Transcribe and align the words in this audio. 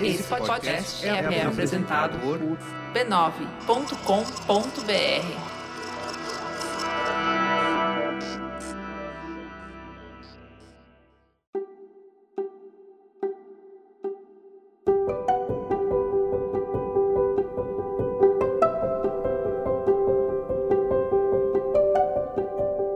Esse 0.00 0.22
podcast 0.22 1.06
é, 1.06 1.10
é 1.10 1.42
apresentado 1.42 2.18
por 2.20 2.38
b9.com.br. 2.94 3.30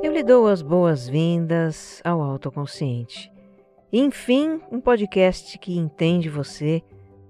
Eu 0.03 0.13
lhe 0.13 0.23
dou 0.23 0.47
as 0.47 0.63
boas-vindas 0.63 2.01
ao 2.05 2.23
Autoconsciente. 2.23 3.34
Enfim, 3.97 4.61
um 4.73 4.81
podcast 4.81 5.57
que 5.57 5.79
entende 5.79 6.29
você 6.29 6.83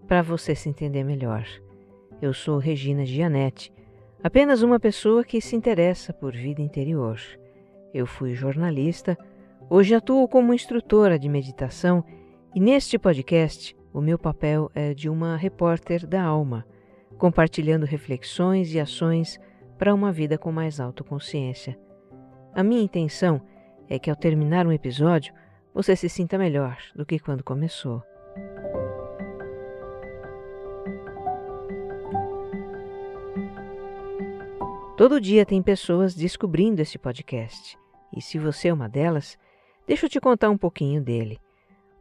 para 0.08 0.22
você 0.22 0.54
se 0.54 0.66
entender 0.66 1.04
melhor. 1.04 1.46
Eu 2.22 2.32
sou 2.32 2.56
Regina 2.56 3.04
Gianetti, 3.04 3.70
apenas 4.22 4.62
uma 4.62 4.80
pessoa 4.80 5.22
que 5.22 5.42
se 5.42 5.54
interessa 5.54 6.10
por 6.10 6.32
vida 6.32 6.62
interior. 6.62 7.20
Eu 7.92 8.06
fui 8.06 8.32
jornalista, 8.32 9.14
hoje 9.68 9.94
atuo 9.94 10.26
como 10.26 10.54
instrutora 10.54 11.18
de 11.18 11.28
meditação 11.28 12.02
e 12.54 12.60
neste 12.60 12.98
podcast 12.98 13.76
o 13.92 14.00
meu 14.00 14.18
papel 14.18 14.70
é 14.74 14.94
de 14.94 15.10
uma 15.10 15.36
repórter 15.36 16.06
da 16.06 16.22
alma, 16.22 16.64
compartilhando 17.18 17.84
reflexões 17.84 18.72
e 18.72 18.80
ações 18.80 19.38
para 19.76 19.92
uma 19.92 20.10
vida 20.10 20.38
com 20.38 20.50
mais 20.50 20.80
autoconsciência. 20.80 21.78
A 22.54 22.62
minha 22.62 22.80
intenção 22.80 23.38
é 23.86 23.98
que 23.98 24.08
ao 24.08 24.16
terminar 24.16 24.66
um 24.66 24.72
episódio 24.72 25.34
você 25.74 25.96
se 25.96 26.08
sinta 26.08 26.38
melhor 26.38 26.78
do 26.94 27.04
que 27.04 27.18
quando 27.18 27.42
começou. 27.42 28.00
Todo 34.96 35.20
dia 35.20 35.44
tem 35.44 35.60
pessoas 35.60 36.14
descobrindo 36.14 36.80
esse 36.80 36.96
podcast. 36.96 37.76
E 38.16 38.22
se 38.22 38.38
você 38.38 38.68
é 38.68 38.72
uma 38.72 38.88
delas, 38.88 39.36
deixa 39.88 40.06
eu 40.06 40.10
te 40.10 40.20
contar 40.20 40.48
um 40.50 40.56
pouquinho 40.56 41.02
dele. 41.02 41.40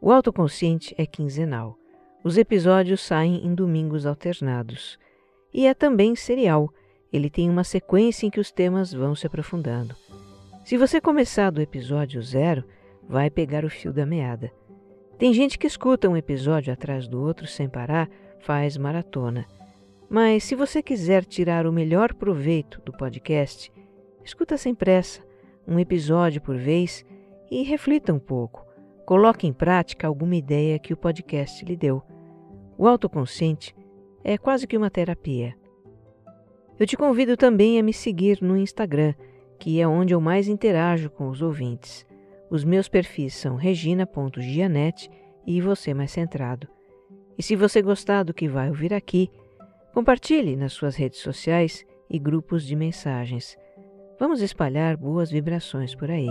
O 0.00 0.12
Autoconsciente 0.12 0.94
é 0.96 1.04
quinzenal. 1.04 1.76
Os 2.22 2.38
episódios 2.38 3.00
saem 3.00 3.44
em 3.44 3.52
domingos 3.52 4.06
alternados. 4.06 4.96
E 5.52 5.66
é 5.66 5.74
também 5.74 6.14
serial. 6.14 6.72
Ele 7.12 7.28
tem 7.28 7.50
uma 7.50 7.64
sequência 7.64 8.26
em 8.26 8.30
que 8.30 8.38
os 8.38 8.52
temas 8.52 8.92
vão 8.92 9.16
se 9.16 9.26
aprofundando. 9.26 9.96
Se 10.64 10.76
você 10.76 11.00
começar 11.00 11.50
do 11.50 11.60
episódio 11.60 12.22
zero, 12.22 12.64
vai 13.08 13.30
pegar 13.30 13.64
o 13.64 13.70
fio 13.70 13.92
da 13.92 14.06
meada. 14.06 14.50
Tem 15.18 15.32
gente 15.32 15.58
que 15.58 15.66
escuta 15.66 16.08
um 16.08 16.16
episódio 16.16 16.72
atrás 16.72 17.06
do 17.06 17.20
outro 17.20 17.46
sem 17.46 17.68
parar, 17.68 18.08
faz 18.40 18.76
maratona. 18.76 19.46
Mas 20.08 20.44
se 20.44 20.54
você 20.54 20.82
quiser 20.82 21.24
tirar 21.24 21.66
o 21.66 21.72
melhor 21.72 22.12
proveito 22.14 22.80
do 22.84 22.92
podcast, 22.92 23.72
escuta 24.24 24.56
sem 24.56 24.74
pressa, 24.74 25.22
um 25.66 25.78
episódio 25.78 26.40
por 26.40 26.56
vez 26.56 27.04
e 27.50 27.62
reflita 27.62 28.12
um 28.12 28.18
pouco. 28.18 28.66
Coloque 29.06 29.46
em 29.46 29.52
prática 29.52 30.06
alguma 30.06 30.36
ideia 30.36 30.78
que 30.78 30.92
o 30.92 30.96
podcast 30.96 31.64
lhe 31.64 31.76
deu. 31.76 32.02
O 32.76 32.88
autoconsciente 32.88 33.74
é 34.22 34.36
quase 34.36 34.66
que 34.66 34.76
uma 34.76 34.90
terapia. 34.90 35.54
Eu 36.78 36.86
te 36.86 36.96
convido 36.96 37.36
também 37.36 37.78
a 37.78 37.82
me 37.82 37.92
seguir 37.92 38.42
no 38.42 38.56
Instagram, 38.56 39.14
que 39.58 39.80
é 39.80 39.86
onde 39.86 40.12
eu 40.12 40.20
mais 40.20 40.48
interajo 40.48 41.08
com 41.08 41.28
os 41.28 41.40
ouvintes. 41.40 42.04
Os 42.54 42.62
meus 42.62 42.88
perfis 42.88 43.34
são 43.34 43.56
regina.gianete 43.56 45.10
e 45.44 45.60
você 45.60 45.92
mais 45.92 46.12
centrado. 46.12 46.68
E 47.36 47.42
se 47.42 47.56
você 47.56 47.82
gostar 47.82 48.22
do 48.22 48.32
que 48.32 48.48
vai 48.48 48.68
ouvir 48.68 48.94
aqui, 48.94 49.28
Compartilhe 49.94 50.56
nas 50.56 50.72
suas 50.72 50.96
redes 50.96 51.20
sociais 51.20 51.86
e 52.10 52.18
grupos 52.18 52.66
de 52.66 52.74
mensagens. 52.74 53.56
Vamos 54.18 54.42
espalhar 54.42 54.96
boas 54.96 55.30
vibrações 55.30 55.94
por 55.94 56.10
aí. 56.10 56.26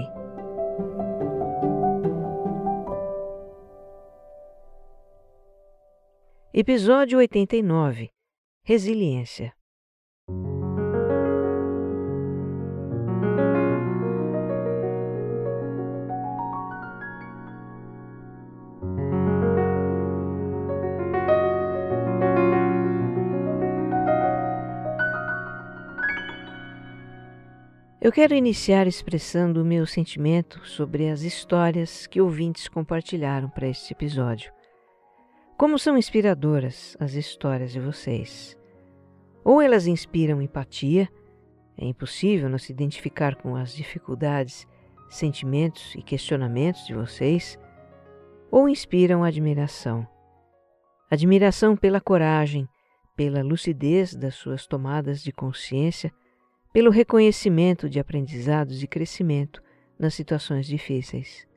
Episódio 6.53 7.19
89 7.19 8.09
Resiliência 8.66 9.53
Eu 28.03 28.11
quero 28.11 28.35
iniciar 28.35 28.85
expressando 28.85 29.61
o 29.61 29.65
meu 29.65 29.85
sentimento 29.87 30.59
sobre 30.67 31.09
as 31.09 31.21
histórias 31.21 32.05
que 32.05 32.19
ouvintes 32.19 32.67
compartilharam 32.67 33.47
para 33.47 33.69
este 33.69 33.93
episódio. 33.93 34.51
Como 35.57 35.79
são 35.79 35.97
inspiradoras 35.97 36.97
as 36.99 37.13
histórias 37.13 37.71
de 37.71 37.79
vocês. 37.79 38.57
Ou 39.41 39.61
elas 39.61 39.87
inspiram 39.87 40.41
empatia, 40.41 41.07
é 41.77 41.85
impossível 41.85 42.49
não 42.49 42.57
se 42.57 42.73
identificar 42.73 43.37
com 43.37 43.55
as 43.55 43.73
dificuldades, 43.73 44.67
sentimentos 45.09 45.95
e 45.95 46.01
questionamentos 46.01 46.85
de 46.85 46.93
vocês, 46.93 47.57
ou 48.51 48.67
inspiram 48.67 49.23
admiração. 49.23 50.05
Admiração 51.09 51.77
pela 51.77 52.01
coragem, 52.01 52.67
pela 53.15 53.41
lucidez 53.41 54.13
das 54.13 54.35
suas 54.35 54.67
tomadas 54.67 55.23
de 55.23 55.31
consciência 55.31 56.11
pelo 56.73 56.89
reconhecimento 56.89 57.88
de 57.88 58.00
aprendizados 58.00 58.81
e 58.81 58.88
crescimento 58.88 59.61
nas 59.97 60.16
situações 60.16 60.66
difíceis. 60.66 61.47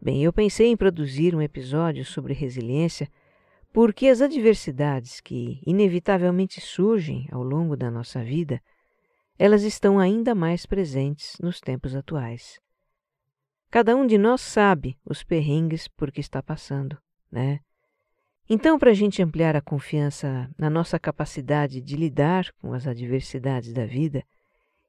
Bem, 0.00 0.24
eu 0.24 0.32
pensei 0.32 0.68
em 0.68 0.76
produzir 0.76 1.34
um 1.34 1.42
episódio 1.42 2.04
sobre 2.04 2.32
resiliência 2.32 3.08
porque 3.72 4.06
as 4.06 4.22
adversidades 4.22 5.20
que 5.20 5.60
inevitavelmente 5.66 6.60
surgem 6.60 7.28
ao 7.30 7.42
longo 7.42 7.76
da 7.76 7.90
nossa 7.90 8.24
vida, 8.24 8.62
elas 9.38 9.64
estão 9.64 9.98
ainda 9.98 10.34
mais 10.34 10.64
presentes 10.64 11.36
nos 11.40 11.60
tempos 11.60 11.94
atuais. 11.94 12.60
Cada 13.70 13.96
um 13.96 14.06
de 14.06 14.16
nós 14.16 14.40
sabe 14.40 14.96
os 15.04 15.24
perrengues 15.24 15.88
por 15.88 16.12
que 16.12 16.20
está 16.20 16.42
passando, 16.42 16.96
né? 17.30 17.58
Então, 18.48 18.78
para 18.78 18.90
a 18.90 18.94
gente 18.94 19.22
ampliar 19.22 19.56
a 19.56 19.62
confiança 19.62 20.50
na 20.58 20.68
nossa 20.68 20.98
capacidade 20.98 21.80
de 21.80 21.96
lidar 21.96 22.52
com 22.58 22.74
as 22.74 22.86
adversidades 22.86 23.72
da 23.72 23.86
vida 23.86 24.22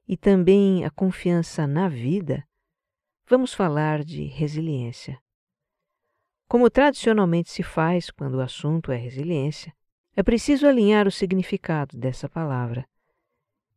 e 0.06 0.16
também 0.16 0.84
a 0.84 0.90
confiança 0.90 1.66
na 1.66 1.88
vida, 1.88 2.46
vamos 3.26 3.54
falar 3.54 4.04
de 4.04 4.24
resiliência. 4.24 5.18
Como 6.46 6.70
tradicionalmente 6.70 7.50
se 7.50 7.62
faz 7.62 8.10
quando 8.10 8.34
o 8.34 8.40
assunto 8.40 8.92
é 8.92 8.96
resiliência, 8.96 9.72
é 10.14 10.22
preciso 10.22 10.66
alinhar 10.66 11.06
o 11.06 11.10
significado 11.10 11.96
dessa 11.98 12.28
palavra. 12.28 12.86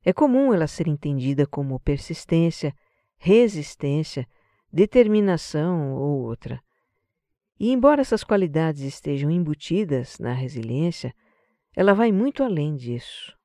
É 0.03 0.11
comum 0.11 0.53
ela 0.53 0.67
ser 0.67 0.87
entendida 0.87 1.47
como 1.47 1.79
persistência, 1.79 2.73
resistência, 3.17 4.27
determinação 4.71 5.93
ou 5.93 6.21
outra. 6.21 6.61
E 7.59 7.71
embora 7.71 8.01
essas 8.01 8.23
qualidades 8.23 8.81
estejam 8.81 9.29
embutidas 9.29 10.17
na 10.17 10.31
resiliência, 10.31 11.13
ela 11.75 11.93
vai 11.93 12.11
muito 12.11 12.41
além 12.41 12.75
disso. 12.75 13.37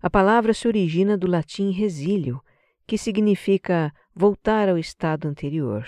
A 0.00 0.08
palavra 0.08 0.54
se 0.54 0.66
origina 0.66 1.18
do 1.18 1.26
latim 1.26 1.70
resílio, 1.70 2.40
que 2.86 2.96
significa 2.96 3.92
voltar 4.14 4.68
ao 4.68 4.78
estado 4.78 5.28
anterior. 5.28 5.84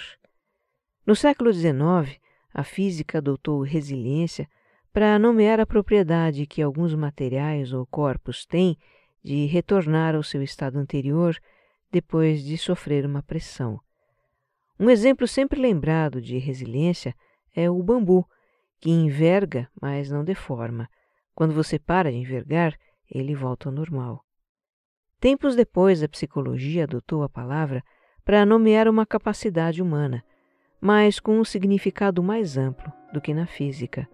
No 1.06 1.16
século 1.16 1.52
XIX, 1.52 2.20
a 2.52 2.62
física 2.62 3.18
adotou 3.18 3.62
resiliência 3.62 4.46
para 4.92 5.18
nomear 5.18 5.60
a 5.60 5.66
propriedade 5.66 6.46
que 6.46 6.60
alguns 6.60 6.94
materiais 6.94 7.72
ou 7.72 7.86
corpos 7.86 8.44
têm 8.44 8.76
de 9.22 9.46
retornar 9.46 10.14
ao 10.14 10.22
seu 10.22 10.42
estado 10.42 10.78
anterior 10.78 11.36
depois 11.90 12.44
de 12.44 12.58
sofrer 12.58 13.06
uma 13.06 13.22
pressão. 13.22 13.80
Um 14.78 14.90
exemplo 14.90 15.26
sempre 15.26 15.60
lembrado 15.60 16.20
de 16.20 16.38
resiliência 16.38 17.14
é 17.54 17.70
o 17.70 17.82
bambu, 17.82 18.26
que 18.80 18.90
enverga, 18.90 19.68
mas 19.80 20.10
não 20.10 20.24
deforma. 20.24 20.88
Quando 21.34 21.54
você 21.54 21.78
para 21.78 22.10
de 22.10 22.16
envergar, 22.18 22.74
ele 23.10 23.34
volta 23.34 23.68
ao 23.68 23.74
normal. 23.74 24.24
Tempos 25.20 25.54
depois, 25.54 26.02
a 26.02 26.08
psicologia 26.08 26.84
adotou 26.84 27.22
a 27.22 27.28
palavra 27.28 27.82
para 28.24 28.46
nomear 28.46 28.88
uma 28.88 29.04
capacidade 29.04 29.82
humana, 29.82 30.24
mas 30.80 31.20
com 31.20 31.38
um 31.38 31.44
significado 31.44 32.22
mais 32.22 32.56
amplo 32.56 32.90
do 33.12 33.20
que 33.20 33.34
na 33.34 33.46
física. 33.46 34.08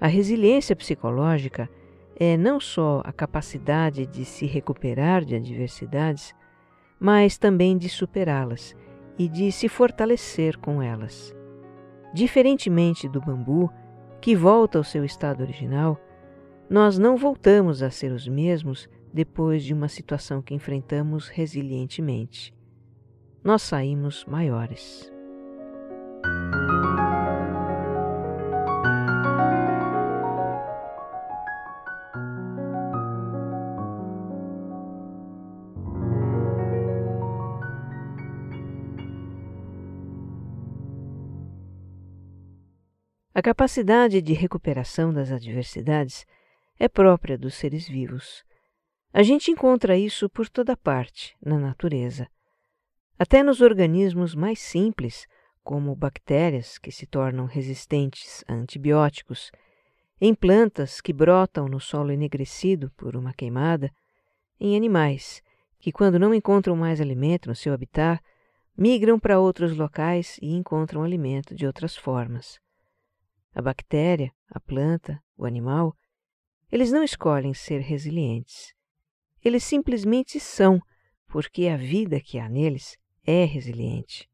A 0.00 0.06
resiliência 0.06 0.74
psicológica 0.74 1.68
é 2.16 2.36
não 2.36 2.58
só 2.60 3.02
a 3.04 3.12
capacidade 3.12 4.06
de 4.06 4.24
se 4.24 4.46
recuperar 4.46 5.24
de 5.24 5.34
adversidades, 5.34 6.34
mas 6.98 7.36
também 7.36 7.76
de 7.76 7.88
superá-las 7.88 8.74
e 9.18 9.28
de 9.28 9.50
se 9.52 9.68
fortalecer 9.68 10.56
com 10.58 10.82
elas. 10.82 11.34
Diferentemente 12.14 13.08
do 13.08 13.20
bambu, 13.20 13.68
que 14.20 14.36
volta 14.36 14.78
ao 14.78 14.84
seu 14.84 15.04
estado 15.04 15.42
original, 15.42 16.00
nós 16.70 16.96
não 16.96 17.16
voltamos 17.16 17.82
a 17.82 17.90
ser 17.90 18.12
os 18.12 18.28
mesmos 18.28 18.88
depois 19.12 19.64
de 19.64 19.74
uma 19.74 19.88
situação 19.88 20.40
que 20.40 20.54
enfrentamos 20.54 21.28
resilientemente. 21.28 22.54
Nós 23.42 23.62
saímos 23.62 24.24
maiores. 24.26 25.13
Capacidade 43.44 44.22
de 44.22 44.32
recuperação 44.32 45.12
das 45.12 45.30
adversidades 45.30 46.24
é 46.80 46.88
própria 46.88 47.36
dos 47.36 47.52
seres 47.52 47.86
vivos. 47.86 48.42
A 49.12 49.22
gente 49.22 49.50
encontra 49.50 49.98
isso 49.98 50.30
por 50.30 50.48
toda 50.48 50.74
parte 50.74 51.36
na 51.44 51.58
natureza. 51.58 52.26
Até 53.18 53.42
nos 53.42 53.60
organismos 53.60 54.34
mais 54.34 54.60
simples, 54.60 55.26
como 55.62 55.94
bactérias 55.94 56.78
que 56.78 56.90
se 56.90 57.04
tornam 57.04 57.44
resistentes 57.44 58.42
a 58.48 58.54
antibióticos, 58.54 59.52
em 60.18 60.34
plantas 60.34 61.02
que 61.02 61.12
brotam 61.12 61.68
no 61.68 61.78
solo 61.78 62.12
enegrecido 62.12 62.90
por 62.96 63.14
uma 63.14 63.34
queimada, 63.34 63.92
em 64.58 64.74
animais 64.74 65.42
que, 65.78 65.92
quando 65.92 66.18
não 66.18 66.32
encontram 66.32 66.74
mais 66.74 66.98
alimento 66.98 67.50
no 67.50 67.54
seu 67.54 67.74
habitat, 67.74 68.24
migram 68.74 69.18
para 69.18 69.38
outros 69.38 69.76
locais 69.76 70.38
e 70.40 70.54
encontram 70.54 71.02
alimento 71.02 71.54
de 71.54 71.66
outras 71.66 71.94
formas. 71.94 72.63
A 73.54 73.62
bactéria, 73.62 74.32
a 74.48 74.58
planta, 74.58 75.22
o 75.36 75.44
animal, 75.44 75.96
eles 76.72 76.90
não 76.90 77.04
escolhem 77.04 77.54
ser 77.54 77.80
resilientes. 77.80 78.74
Eles 79.44 79.62
simplesmente 79.62 80.40
são, 80.40 80.80
porque 81.28 81.68
a 81.68 81.76
vida 81.76 82.20
que 82.20 82.38
há 82.38 82.48
neles 82.48 82.96
é 83.24 83.44
resiliente. 83.44 84.28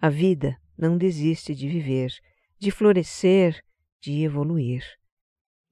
A 0.00 0.10
vida 0.10 0.60
não 0.76 0.98
desiste 0.98 1.54
de 1.54 1.68
viver, 1.68 2.12
de 2.58 2.70
florescer, 2.70 3.62
de 4.00 4.22
evoluir. 4.22 4.84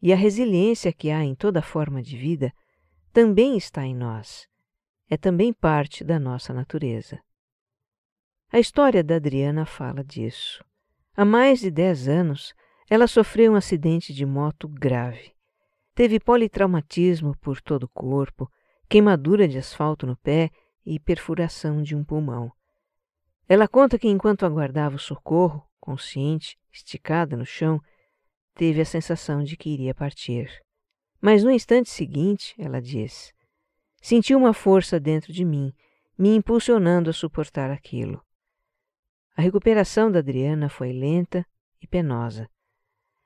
E 0.01 0.13
a 0.13 0.17
resiliência 0.17 0.93
que 0.93 1.11
há 1.11 1.23
em 1.23 1.35
toda 1.35 1.61
forma 1.61 2.03
de 2.03 2.17
vida 2.17 2.53
também 3.13 3.57
está 3.57 3.85
em 3.85 3.95
nós. 3.95 4.49
É 5.11 5.17
também 5.17 5.53
parte 5.53 6.03
da 6.03 6.19
nossa 6.19 6.55
natureza. 6.55 7.21
A 8.51 8.59
história 8.59 9.05
da 9.05 9.17
Adriana 9.17 9.67
fala 9.67 10.03
disso. 10.03 10.65
Há 11.15 11.25
mais 11.25 11.61
de 11.61 11.71
dez 11.71 12.09
anos, 12.09 12.55
ela 12.93 13.07
sofreu 13.07 13.53
um 13.53 13.57
acidente 13.57 14.13
de 14.13 14.27
moto 14.27 14.69
grave. 14.69 15.33
Teve 15.95 16.21
politraumatismo 16.21 17.35
por 17.39 17.59
todo 17.59 17.85
o 17.85 17.89
corpo, 17.89 18.53
queimadura 18.87 19.49
de 19.49 19.57
asfalto 19.57 20.07
no 20.07 20.15
pé 20.15 20.51
e 20.85 21.01
perfuração 21.01 21.83
de 21.83 21.97
um 21.97 22.05
pulmão. 22.05 22.53
Ela 23.49 23.67
conta 23.67 23.99
que 23.99 24.09
enquanto 24.09 24.45
aguardava 24.45 24.97
o 24.97 24.99
socorro, 24.99 25.67
consciente, 25.81 26.59
esticada 26.71 27.35
no 27.35 27.47
chão, 27.47 27.81
teve 28.55 28.83
a 28.83 28.85
sensação 28.85 29.43
de 29.43 29.57
que 29.57 29.71
iria 29.71 29.95
partir. 29.95 30.51
Mas 31.19 31.43
no 31.43 31.51
instante 31.51 31.89
seguinte, 31.89 32.55
ela 32.59 32.79
diz, 32.79 33.33
senti 34.03 34.35
uma 34.35 34.53
força 34.53 35.01
dentro 35.01 35.33
de 35.33 35.47
mim, 35.47 35.73
me 36.19 36.37
impulsionando 36.37 37.09
a 37.09 37.15
suportar 37.15 37.71
aquilo. 37.71 38.23
A 39.35 39.41
recuperação 39.41 40.13
da 40.13 40.19
Adriana 40.19 40.69
foi 40.69 40.93
lenta 40.93 41.43
e 41.81 41.87
penosa. 41.87 42.52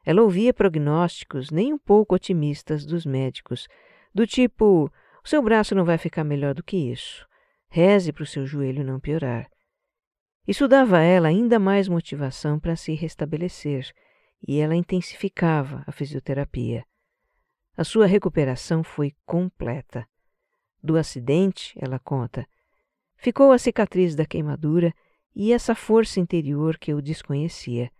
Ela 0.06 0.22
ouvia 0.22 0.54
prognósticos 0.54 1.50
nem 1.50 1.72
um 1.72 1.78
pouco 1.78 2.14
otimistas 2.14 2.86
dos 2.86 3.04
médicos, 3.04 3.66
do 4.14 4.24
tipo: 4.24 4.88
o 5.22 5.28
seu 5.28 5.42
braço 5.42 5.74
não 5.74 5.84
vai 5.84 5.98
ficar 5.98 6.22
melhor 6.22 6.54
do 6.54 6.62
que 6.62 6.76
isso. 6.76 7.26
Reze 7.68 8.12
para 8.12 8.22
o 8.22 8.26
seu 8.26 8.46
joelho 8.46 8.84
não 8.84 9.00
piorar. 9.00 9.50
Isso 10.46 10.68
dava 10.68 10.98
a 10.98 11.02
ela 11.02 11.26
ainda 11.26 11.58
mais 11.58 11.88
motivação 11.88 12.60
para 12.60 12.76
se 12.76 12.94
restabelecer 12.94 13.90
e 14.46 14.60
ela 14.60 14.76
intensificava 14.76 15.82
a 15.84 15.90
fisioterapia. 15.90 16.84
A 17.76 17.82
sua 17.82 18.06
recuperação 18.06 18.84
foi 18.84 19.12
completa. 19.26 20.06
Do 20.80 20.96
acidente, 20.96 21.74
ela 21.76 21.98
conta, 21.98 22.46
ficou 23.16 23.50
a 23.50 23.58
cicatriz 23.58 24.14
da 24.14 24.24
queimadura 24.24 24.94
e 25.34 25.52
essa 25.52 25.74
força 25.74 26.20
interior 26.20 26.78
que 26.78 26.92
eu 26.92 27.02
desconhecia 27.02 27.90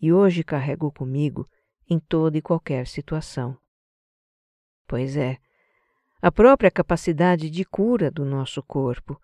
e 0.00 0.12
hoje 0.12 0.44
carrego 0.44 0.90
comigo 0.92 1.48
em 1.88 1.98
toda 1.98 2.36
e 2.36 2.42
qualquer 2.42 2.86
situação. 2.86 3.56
Pois 4.86 5.16
é, 5.16 5.38
a 6.20 6.32
própria 6.32 6.70
capacidade 6.70 7.50
de 7.50 7.64
cura 7.64 8.10
do 8.10 8.24
nosso 8.24 8.62
corpo, 8.62 9.20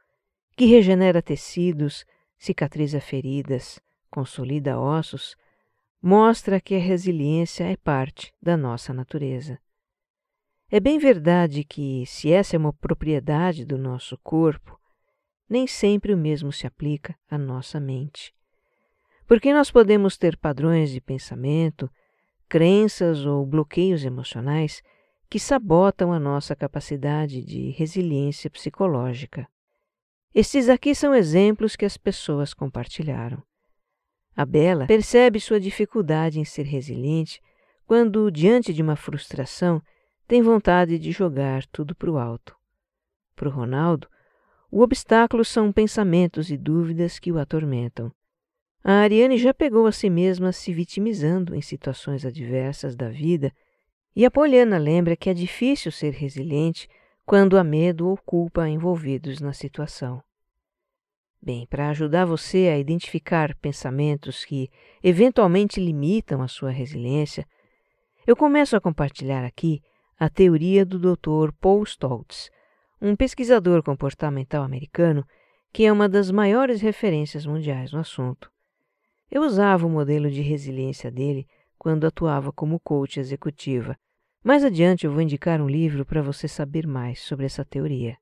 que 0.57 0.67
regenera 0.67 1.23
tecidos, 1.23 2.05
cicatriza 2.39 3.01
feridas, 3.01 3.81
consolida 4.11 4.79
ossos, 4.79 5.37
mostra 6.01 6.61
que 6.61 6.75
a 6.75 6.79
resiliência 6.79 7.65
é 7.65 7.77
parte 7.77 8.35
da 8.43 8.57
nossa 8.57 8.93
natureza. 8.93 9.59
É 10.71 10.81
bem 10.81 10.99
verdade 10.99 11.65
que, 11.65 12.05
se 12.07 12.33
essa 12.33 12.57
é 12.57 12.59
uma 12.59 12.73
propriedade 12.73 13.65
do 13.65 13.79
nosso 13.79 14.19
corpo, 14.19 14.79
nem 15.49 15.67
sempre 15.67 16.15
o 16.15 16.17
mesmo 16.17 16.51
se 16.51 16.67
aplica 16.67 17.15
à 17.29 17.37
nossa 17.37 17.79
mente. 17.79 18.35
Porque 19.33 19.51
nós 19.55 19.71
podemos 19.71 20.19
ter 20.19 20.37
padrões 20.37 20.91
de 20.91 21.01
pensamento, 21.01 21.91
crenças 22.51 23.25
ou 23.25 23.47
bloqueios 23.47 24.05
emocionais 24.05 24.83
que 25.31 25.39
sabotam 25.39 26.13
a 26.13 26.21
nossa 26.21 26.55
capacidade 26.55 27.43
de 27.43 27.71
resiliência 27.71 28.51
psicológica. 28.51 29.49
Estes 30.35 30.69
aqui 30.69 30.95
são 30.95 31.15
exemplos 31.15 31.77
que 31.77 31.87
as 31.87 31.97
pessoas 31.97 32.53
compartilharam. 32.53 33.43
A 34.37 34.45
Bela 34.45 34.87
percebe 34.87 35.41
sua 35.41 35.59
dificuldade 35.59 36.39
em 36.39 36.45
ser 36.45 36.67
resiliente 36.67 37.41
quando, 37.87 38.31
diante 38.31 38.71
de 38.75 38.83
uma 38.83 38.97
frustração, 38.97 39.81
tem 40.29 40.43
vontade 40.43 40.99
de 40.99 41.11
jogar 41.11 41.65
tudo 41.69 41.97
para 41.97 42.11
o 42.11 42.19
alto. 42.19 42.55
Para 43.35 43.49
o 43.49 43.51
Ronaldo, 43.51 44.07
o 44.71 44.83
obstáculo 44.83 45.43
são 45.43 45.73
pensamentos 45.73 46.51
e 46.51 46.59
dúvidas 46.59 47.19
que 47.19 47.33
o 47.33 47.39
atormentam. 47.39 48.13
A 48.85 48.95
Ariane 48.95 49.39
já 49.39 49.55
pegou 49.55 49.87
a 49.87 49.93
si 49.93 50.11
mesma 50.11 50.51
se 50.51 50.73
vitimizando 50.73 51.55
em 51.55 51.61
situações 51.61 52.27
adversas 52.27 52.97
da 52.97 53.09
vida, 53.09 53.53
e 54.15 54.27
a 54.27 54.31
Poliana 54.31 54.77
lembra 54.77 55.17
que 55.17 55.31
é 55.31 55.35
difícil 55.35 55.93
ser 55.93 56.13
resiliente 56.13 56.89
quando 57.25 57.57
há 57.57 57.63
medo 57.63 58.09
ou 58.09 58.17
culpa 58.17 58.69
envolvidos 58.69 59.41
na 59.41 59.53
situação. 59.53 60.21
Bem, 61.41 61.67
para 61.67 61.91
ajudar 61.91 62.25
você 62.25 62.69
a 62.69 62.79
identificar 62.79 63.55
pensamentos 63.57 64.45
que 64.45 64.69
eventualmente 65.03 65.81
limitam 65.81 66.43
a 66.43 66.49
sua 66.49 66.71
resiliência, 66.71 67.47
eu 68.27 68.37
começo 68.37 68.77
a 68.77 68.81
compartilhar 68.81 69.45
aqui 69.45 69.81
a 70.19 70.29
teoria 70.29 70.85
do 70.85 70.99
Dr. 70.99 71.53
Paul 71.61 71.85
Stoltz, 71.85 72.51
um 73.01 73.15
pesquisador 73.15 73.83
comportamental 73.83 74.65
americano 74.65 75.25
que 75.73 75.85
é 75.85 75.93
uma 75.93 76.09
das 76.09 76.31
maiores 76.31 76.81
referências 76.81 77.47
mundiais 77.47 77.93
no 77.93 78.01
assunto. 78.01 78.53
Eu 79.35 79.45
usava 79.45 79.87
o 79.87 79.91
modelo 79.91 80.31
de 80.31 80.43
resiliência 80.43 81.11
dele 81.11 81.49
quando 81.79 82.07
atuava 82.07 82.53
como 82.53 82.79
coach 82.79 83.19
executiva. 83.19 83.97
Mais 84.45 84.63
adiante 84.63 85.07
eu 85.07 85.11
vou 85.11 85.23
indicar 85.23 85.59
um 85.59 85.67
livro 85.67 86.05
para 86.05 86.21
você 86.21 86.47
saber 86.47 86.87
mais 86.87 87.19
sobre 87.21 87.47
essa 87.47 87.65
teoria. 87.65 88.19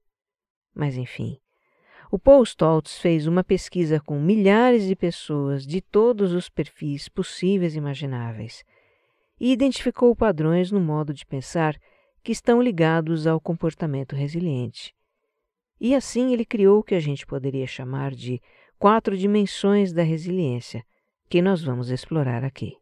Mas 0.72 0.96
enfim, 0.96 1.36
o 2.12 2.18
Paul 2.18 2.44
Stoltz 2.44 3.00
fez 3.00 3.26
uma 3.26 3.42
pesquisa 3.42 3.98
com 3.98 4.20
milhares 4.20 4.86
de 4.86 4.94
pessoas 4.94 5.66
de 5.66 5.80
todos 5.80 6.32
os 6.32 6.48
perfis 6.48 7.08
possíveis 7.08 7.74
e 7.74 7.78
imagináveis 7.78 8.62
e 9.40 9.50
identificou 9.50 10.14
padrões 10.14 10.70
no 10.70 10.78
modo 10.78 11.12
de 11.12 11.26
pensar 11.26 11.76
que 12.22 12.30
estão 12.30 12.62
ligados 12.62 13.26
ao 13.26 13.40
comportamento 13.40 14.14
resiliente. 14.14 14.94
E 15.80 15.92
assim 15.92 16.32
ele 16.32 16.44
criou 16.44 16.78
o 16.78 16.84
que 16.84 16.94
a 16.94 17.00
gente 17.00 17.26
poderia 17.26 17.66
chamar 17.66 18.14
de 18.14 18.40
quatro 18.78 19.16
dimensões 19.16 19.92
da 19.92 20.04
resiliência, 20.04 20.84
que 21.30 21.40
nós 21.40 21.62
vamos 21.62 21.90
explorar 21.90 22.42
aqui. 22.42 22.76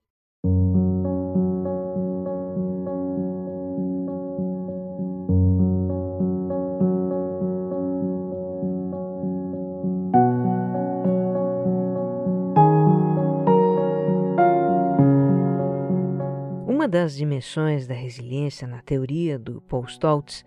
Uma 16.67 16.89
das 16.89 17.15
dimensões 17.15 17.87
da 17.87 17.93
resiliência 17.93 18.67
na 18.67 18.81
teoria 18.81 19.39
do 19.39 19.61
Paul 19.61 19.85
Stoltz 19.85 20.43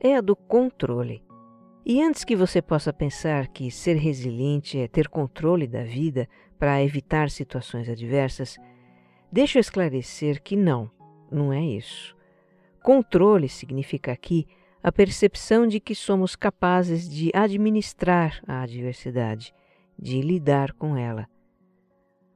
é 0.00 0.16
a 0.16 0.22
do 0.22 0.34
controle. 0.34 1.22
E 1.84 2.00
antes 2.00 2.24
que 2.24 2.36
você 2.36 2.62
possa 2.62 2.92
pensar 2.92 3.48
que 3.48 3.70
ser 3.70 3.96
resiliente 3.96 4.78
é 4.78 4.88
ter 4.88 5.08
controle 5.08 5.66
da 5.66 5.82
vida, 5.82 6.28
para 6.62 6.80
evitar 6.80 7.28
situações 7.28 7.88
adversas, 7.88 8.56
deixa 9.32 9.58
eu 9.58 9.60
esclarecer 9.60 10.40
que 10.40 10.54
não, 10.54 10.88
não 11.28 11.52
é 11.52 11.60
isso. 11.60 12.16
Controle 12.80 13.48
significa 13.48 14.12
aqui 14.12 14.46
a 14.80 14.92
percepção 14.92 15.66
de 15.66 15.80
que 15.80 15.92
somos 15.92 16.36
capazes 16.36 17.10
de 17.10 17.32
administrar 17.34 18.40
a 18.46 18.62
adversidade, 18.62 19.52
de 19.98 20.22
lidar 20.22 20.72
com 20.74 20.96
ela. 20.96 21.28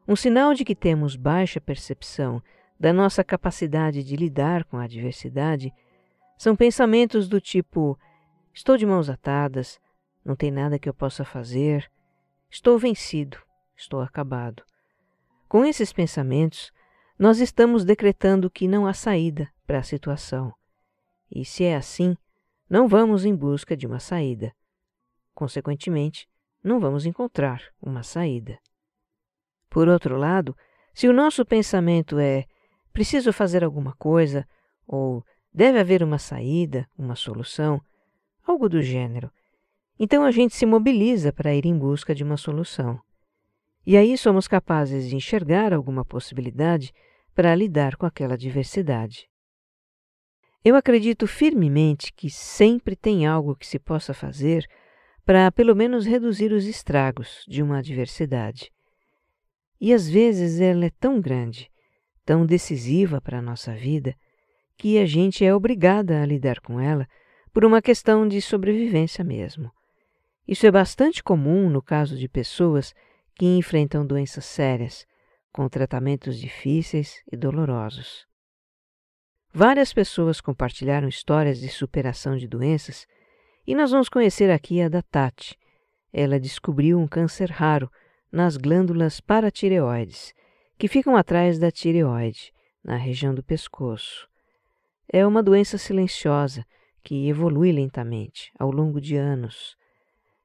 Um 0.09 0.17
sinal 0.17 0.55
de 0.55 0.65
que 0.65 0.75
temos 0.75 1.15
baixa 1.15 1.61
percepção 1.61 2.43
da 2.81 2.93
nossa 2.93 3.23
capacidade 3.23 4.03
de 4.03 4.17
lidar 4.17 4.65
com 4.65 4.77
a 4.77 4.87
adversidade 4.87 5.73
são 6.37 6.57
pensamentos 6.57 7.29
do 7.29 7.41
tipo: 7.41 7.97
estou 8.53 8.77
de 8.77 8.85
mãos 8.85 9.09
atadas, 9.09 9.79
não 10.25 10.35
tem 10.35 10.51
nada 10.51 10.81
que 10.81 10.89
eu 10.89 10.95
possa 10.95 11.25
fazer, 11.25 11.89
estou 12.51 12.77
vencido, 12.77 13.46
estou 13.77 14.01
acabado. 14.01 14.63
Com 15.49 15.65
esses 15.65 15.93
pensamentos, 15.93 16.73
nós 17.19 17.39
estamos 17.39 17.85
decretando 17.85 18.51
que 18.51 18.67
não 18.67 18.87
há 18.87 18.93
saída 18.93 19.49
para 19.67 19.79
a 19.79 19.83
situação. 19.83 20.53
E 21.31 21.45
se 21.45 21.65
é 21.65 21.77
assim, 21.77 22.17
não 22.69 22.89
vamos 22.89 23.25
em 23.25 23.35
busca 23.35 23.77
de 23.77 23.87
uma 23.87 24.01
saída. 24.01 24.53
Consequentemente, 25.35 26.29
não 26.63 26.81
vamos 26.81 27.07
encontrar 27.07 27.63
uma 27.81 28.03
saída. 28.03 28.59
Por 29.71 29.89
outro 29.89 30.17
lado, 30.17 30.57
se 30.93 31.07
o 31.09 31.13
nosso 31.13 31.45
pensamento 31.45 32.19
é 32.19 32.45
preciso 32.93 33.33
fazer 33.33 33.63
alguma 33.63 33.95
coisa 33.97 34.49
ou 34.87 35.25
deve 35.53 35.79
haver 35.79 36.03
uma 36.03 36.19
saída, 36.19 36.89
uma 36.97 37.15
solução, 37.15 37.81
algo 38.47 38.69
do 38.69 38.83
gênero, 38.83 39.31
então 39.99 40.25
a 40.25 40.31
gente 40.31 40.55
se 40.55 40.67
mobiliza 40.67 41.33
para 41.33 41.55
ir 41.55 41.67
em 41.67 41.77
busca 41.77 42.15
de 42.15 42.25
uma 42.25 42.37
solução. 42.37 43.01
E 43.87 43.97
aí 43.97 44.19
somos 44.19 44.49
capazes 44.49 45.09
de 45.09 45.15
enxergar 45.15 45.73
alguma 45.73 46.05
possibilidade 46.05 46.93
para 47.33 47.55
lidar 47.55 47.95
com 47.97 48.05
aquela 48.05 48.37
diversidade. 48.37 49.29
Eu 50.65 50.75
acredito 50.75 51.29
firmemente 51.29 52.13
que 52.13 52.29
sempre 52.29 52.97
tem 52.97 53.25
algo 53.25 53.55
que 53.55 53.65
se 53.65 53.79
possa 53.79 54.13
fazer 54.13 54.67
para 55.25 55.53
pelo 55.53 55.77
menos 55.77 56.05
reduzir 56.05 56.51
os 56.51 56.67
estragos 56.67 57.45
de 57.47 57.63
uma 57.63 57.79
adversidade. 57.79 58.73
E 59.81 59.93
às 59.93 60.09
vezes 60.09 60.61
ela 60.61 60.87
é 60.87 60.91
tão 60.91 61.21
grande, 61.21 61.71
tão 62.25 62.45
decisiva 62.45 63.21
para 63.21 63.39
a 63.39 63.43
nossa 63.43 63.73
vida, 63.73 64.17
que 64.77 64.99
a 64.99 65.07
gente 65.07 65.45
é 65.45 65.55
obrigada 65.55 66.21
a 66.21 66.27
lidar 66.27 66.61
com 66.61 66.81
ela 66.81 67.07
por 67.53 67.65
uma 67.65 67.81
questão 67.81 68.27
de 68.27 68.43
sobrevivência 68.43 69.23
mesmo. 69.23 69.71
Isso 70.47 70.67
é 70.67 70.73
bastante 70.73 71.23
comum 71.23 71.71
no 71.71 71.81
caso 71.81 72.17
de 72.17 72.29
pessoas 72.29 72.93
que 73.37 73.45
enfrentam 73.45 74.07
doenças 74.07 74.45
sérias, 74.47 75.07
com 75.53 75.69
tratamentos 75.69 76.39
difíceis 76.39 77.23
e 77.31 77.37
dolorosos. 77.37 78.27
Várias 79.53 79.93
pessoas 79.93 80.41
compartilharam 80.41 81.09
histórias 81.09 81.59
de 81.59 81.69
superação 81.69 82.37
de 82.37 82.47
doenças 82.49 83.07
e 83.67 83.75
nós 83.75 83.91
vamos 83.91 84.09
conhecer 84.09 84.51
aqui 84.51 84.81
a 84.83 84.89
da 84.89 85.03
Tati. 85.03 85.59
Ela 86.13 86.41
descobriu 86.41 86.99
um 86.99 87.07
câncer 87.07 87.51
raro 87.51 87.91
nas 88.31 88.57
glândulas 88.57 89.21
paratireoides, 89.21 90.35
que 90.79 90.89
ficam 90.89 91.17
atrás 91.17 91.59
da 91.59 91.71
tireoide, 91.71 92.53
na 92.85 92.97
região 92.97 93.35
do 93.35 93.43
pescoço. 93.43 94.29
É 95.11 95.27
uma 95.27 95.43
doença 95.43 95.79
silenciosa 95.79 96.65
que 97.03 97.29
evolui 97.29 97.73
lentamente 97.73 98.51
ao 98.59 98.71
longo 98.71 99.01
de 99.01 99.17
anos. 99.17 99.77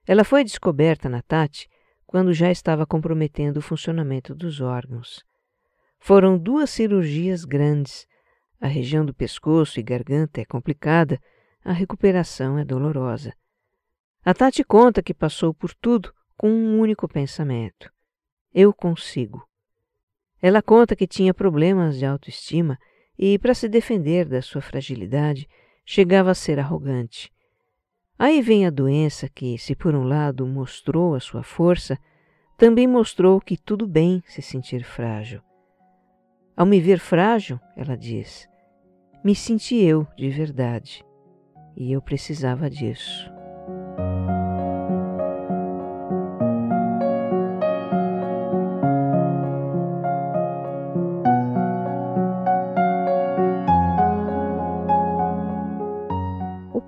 Ela 0.06 0.24
foi 0.24 0.44
descoberta 0.44 1.10
na 1.10 1.22
Tati 1.22 1.68
quando 2.12 2.32
já 2.34 2.52
estava 2.52 2.86
comprometendo 2.86 3.58
o 3.58 3.62
funcionamento 3.62 4.36
dos 4.36 4.62
órgãos. 4.62 5.24
Foram 5.98 6.38
duas 6.38 6.70
cirurgias 6.70 7.44
grandes 7.44 8.06
a 8.62 8.68
região 8.68 9.04
do 9.04 9.12
pescoço 9.12 9.80
e 9.80 9.84
garganta 9.84 10.40
é 10.40 10.46
complicada, 10.46 11.20
a 11.66 11.74
recuperação 11.74 12.60
é 12.60 12.64
dolorosa. 12.64 13.34
A 14.24 14.36
Tati 14.36 14.64
conta 14.64 15.02
que 15.02 15.16
passou 15.16 15.52
por 15.52 15.74
tudo 15.74 16.14
com 16.38 16.48
um 16.48 16.80
único 16.80 17.08
pensamento: 17.08 17.92
eu 18.54 18.72
consigo. 18.72 19.44
Ela 20.40 20.62
conta 20.62 20.96
que 20.96 21.08
tinha 21.08 21.34
problemas 21.34 21.98
de 21.98 22.06
autoestima 22.06 22.78
e, 23.18 23.40
para 23.40 23.56
se 23.56 23.68
defender 23.68 24.26
da 24.26 24.44
sua 24.44 24.62
fragilidade, 24.62 25.48
chegava 25.84 26.30
a 26.30 26.36
ser 26.36 26.60
arrogante. 26.60 27.32
Aí 28.22 28.40
vem 28.40 28.68
a 28.68 28.70
doença 28.70 29.28
que, 29.28 29.58
se 29.58 29.74
por 29.76 29.96
um 29.96 30.04
lado 30.04 30.46
mostrou 30.46 31.16
a 31.16 31.20
sua 31.20 31.42
força, 31.42 31.98
também 32.56 32.86
mostrou 32.86 33.42
que 33.42 33.58
tudo 33.58 33.88
bem 33.88 34.22
se 34.28 34.44
sentir 34.44 34.84
frágil. 34.84 35.42
Ao 36.56 36.64
me 36.64 36.80
ver 36.80 37.00
frágil, 37.00 37.60
ela 37.76 37.98
diz, 37.98 38.48
me 39.24 39.34
senti 39.34 39.76
eu 39.78 40.06
de 40.16 40.30
verdade. 40.30 41.04
E 41.76 41.92
eu 41.92 42.00
precisava 42.00 42.70
disso. 42.70 43.28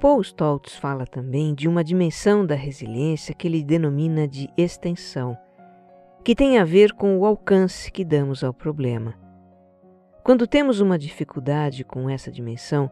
Paul 0.03 0.19
Stoltz 0.19 0.75
fala 0.75 1.07
também 1.07 1.55
de 1.55 1.65
uma 1.65 1.81
dimensão 1.81 2.45
da 2.45 2.55
resiliência 2.55 3.33
que 3.33 3.47
ele 3.47 3.63
denomina 3.63 4.27
de 4.27 4.49
extensão, 4.57 5.37
que 6.25 6.35
tem 6.35 6.57
a 6.57 6.65
ver 6.65 6.91
com 6.91 7.17
o 7.17 7.25
alcance 7.25 7.89
que 7.89 8.03
damos 8.03 8.43
ao 8.43 8.53
problema. 8.53 9.13
Quando 10.21 10.45
temos 10.45 10.81
uma 10.81 10.99
dificuldade 10.99 11.85
com 11.85 12.09
essa 12.09 12.29
dimensão, 12.29 12.91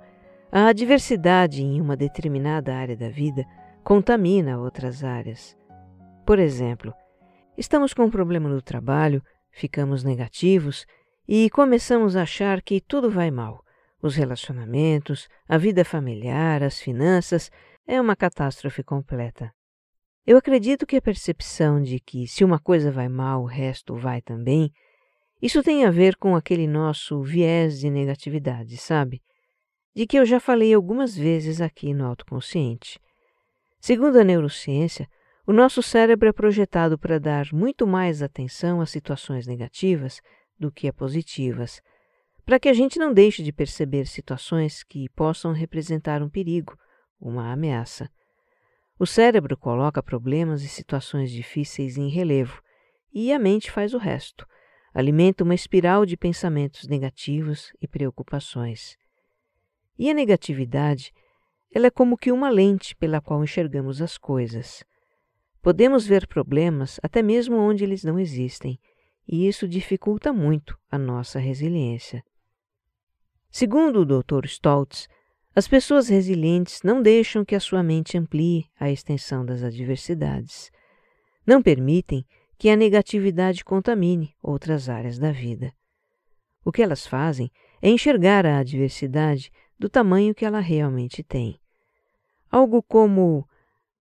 a 0.50 0.68
adversidade 0.68 1.62
em 1.62 1.82
uma 1.82 1.98
determinada 1.98 2.74
área 2.74 2.96
da 2.96 3.10
vida 3.10 3.46
contamina 3.84 4.58
outras 4.58 5.04
áreas. 5.04 5.58
Por 6.26 6.40
exemplo, 6.40 6.94
estamos 7.58 7.94
com 7.94 8.04
um 8.04 8.10
problema 8.10 8.48
no 8.48 8.62
trabalho, 8.62 9.22
ficamos 9.52 10.02
negativos 10.02 10.86
e 11.28 11.50
começamos 11.50 12.16
a 12.16 12.22
achar 12.22 12.62
que 12.62 12.80
tudo 12.80 13.12
vai 13.12 13.30
mal. 13.30 13.66
Os 14.02 14.16
relacionamentos, 14.16 15.28
a 15.48 15.58
vida 15.58 15.86
familiar, 15.86 16.64
as 16.64 16.80
finanças, 16.80 17.52
é 17.86 18.02
uma 18.02 18.16
catástrofe 18.16 18.84
completa. 18.84 19.54
Eu 20.26 20.38
acredito 20.38 20.86
que 20.86 20.96
a 20.96 21.02
percepção 21.02 21.82
de 21.82 22.00
que 22.00 22.28
se 22.28 22.44
uma 22.44 22.60
coisa 22.60 22.92
vai 22.92 23.08
mal, 23.08 23.44
o 23.44 23.46
resto 23.46 23.96
vai 23.96 24.22
também, 24.22 24.72
isso 25.42 25.64
tem 25.64 25.86
a 25.86 25.92
ver 25.92 26.16
com 26.16 26.36
aquele 26.36 26.68
nosso 26.68 27.22
viés 27.22 27.80
de 27.80 27.90
negatividade, 27.90 28.78
sabe? 28.78 29.22
De 29.96 30.06
que 30.06 30.18
eu 30.18 30.26
já 30.26 30.40
falei 30.40 30.74
algumas 30.74 31.16
vezes 31.16 31.60
aqui 31.60 31.94
no 31.94 32.06
autoconsciente. 32.06 33.00
Segundo 33.80 34.20
a 34.20 34.24
neurociência, 34.24 35.08
o 35.46 35.52
nosso 35.52 35.82
cérebro 35.82 36.30
é 36.30 36.32
projetado 36.32 36.98
para 36.98 37.20
dar 37.20 37.48
muito 37.52 37.88
mais 37.88 38.22
atenção 38.22 38.80
a 38.80 38.86
situações 38.86 39.48
negativas 39.48 40.22
do 40.60 40.72
que 40.72 40.88
a 40.88 40.94
positivas, 40.94 41.82
para 42.46 42.60
que 42.60 42.70
a 42.70 42.74
gente 42.74 43.00
não 43.00 43.14
deixe 43.14 43.44
de 43.44 43.52
perceber 43.52 44.08
situações 44.08 44.84
que 44.84 45.10
possam 45.10 45.54
representar 45.54 46.22
um 46.22 46.30
perigo, 46.30 46.78
uma 47.20 47.52
ameaça. 47.52 48.10
O 49.00 49.06
cérebro 49.06 49.58
coloca 49.58 50.04
problemas 50.04 50.64
e 50.64 50.68
situações 50.68 51.32
difíceis 51.32 51.98
em 51.98 52.10
relevo 52.10 52.62
e 53.14 53.34
a 53.34 53.40
mente 53.40 53.72
faz 53.72 53.94
o 53.94 53.98
resto 53.98 54.46
alimenta 54.94 55.44
uma 55.44 55.56
espiral 55.56 56.06
de 56.06 56.18
pensamentos 56.18 56.88
negativos 56.88 57.72
e 57.82 57.88
preocupações. 57.88 58.98
E 59.98 60.10
a 60.10 60.14
negatividade, 60.14 61.14
ela 61.74 61.88
é 61.88 61.92
como 61.92 62.18
que 62.18 62.32
uma 62.32 62.50
lente 62.50 62.96
pela 62.96 63.22
qual 63.22 63.44
enxergamos 63.44 64.02
as 64.02 64.18
coisas. 64.18 64.84
Podemos 65.62 66.06
ver 66.06 66.28
problemas 66.28 67.00
até 67.02 67.22
mesmo 67.22 67.56
onde 67.56 67.84
eles 67.84 68.04
não 68.04 68.20
existem, 68.20 68.80
e 69.28 69.48
isso 69.48 69.68
dificulta 69.68 70.34
muito 70.34 70.78
a 70.90 70.98
nossa 70.98 71.40
resiliência. 71.40 72.24
Segundo 73.52 74.00
o 74.00 74.06
Dr. 74.06 74.46
Stoltz, 74.46 75.10
as 75.54 75.68
pessoas 75.68 76.08
resilientes 76.08 76.82
não 76.84 77.02
deixam 77.02 77.44
que 77.44 77.54
a 77.54 77.60
sua 77.60 77.84
mente 77.84 78.18
amplie 78.18 78.66
a 78.80 78.90
extensão 78.90 79.46
das 79.46 79.62
adversidades. 79.62 80.72
Não 81.46 81.62
permitem 81.62 82.26
que 82.58 82.70
a 82.70 82.78
negatividade 82.78 83.66
contamine 83.66 84.34
outras 84.42 84.88
áreas 84.88 85.20
da 85.20 85.34
vida. 85.34 85.74
O 86.64 86.72
que 86.72 86.82
elas 86.82 87.06
fazem 87.06 87.52
é 87.82 87.90
enxergar 87.90 88.46
a 88.46 88.60
adversidade 88.60 89.52
do 89.78 89.90
tamanho 89.90 90.34
que 90.34 90.46
ela 90.46 90.62
realmente 90.62 91.22
tem. 91.22 91.60
Algo 92.50 92.82
como: 92.82 93.46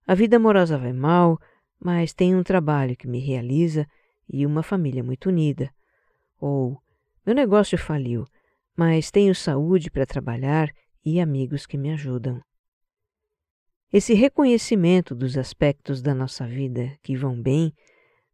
a 0.06 0.14
vida 0.14 0.36
amorosa 0.36 0.78
vai 0.78 0.92
mal, 0.92 1.40
mas 1.80 2.12
tenho 2.12 2.38
um 2.38 2.44
trabalho 2.44 2.96
que 2.96 3.08
me 3.08 3.18
realiza 3.18 3.84
e 4.28 4.46
uma 4.46 4.62
família 4.62 5.02
muito 5.02 5.28
unida. 5.28 5.74
Ou: 6.38 6.80
meu 7.26 7.34
negócio 7.34 7.76
faliu, 7.76 8.24
mas 8.80 9.10
tenho 9.10 9.34
saúde 9.34 9.90
para 9.90 10.06
trabalhar 10.06 10.70
e 11.04 11.20
amigos 11.20 11.66
que 11.66 11.76
me 11.76 11.92
ajudam. 11.92 12.40
Esse 13.92 14.14
reconhecimento 14.14 15.14
dos 15.14 15.36
aspectos 15.36 16.00
da 16.00 16.14
nossa 16.14 16.46
vida 16.46 16.96
que 17.02 17.14
vão 17.14 17.38
bem 17.38 17.74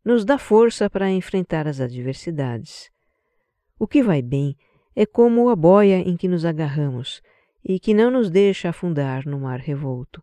nos 0.05 0.25
dá 0.25 0.39
força 0.39 0.89
para 0.89 1.11
enfrentar 1.11 1.67
as 1.67 1.81
adversidades. 1.81 2.89
O 3.77 3.89
que 3.89 4.05
vai 4.05 4.23
bem 4.23 4.57
é 4.95 5.05
como 5.05 5.49
a 5.49 5.57
boia 5.57 5.97
em 5.99 6.17
que 6.17 6.29
nos 6.29 6.45
agarramos 6.45 7.21
e 7.65 7.81
que 7.81 7.93
não 7.93 8.09
nos 8.09 8.31
deixa 8.31 8.69
afundar 8.69 9.27
no 9.27 9.41
mar 9.41 9.59
revolto. 9.59 10.23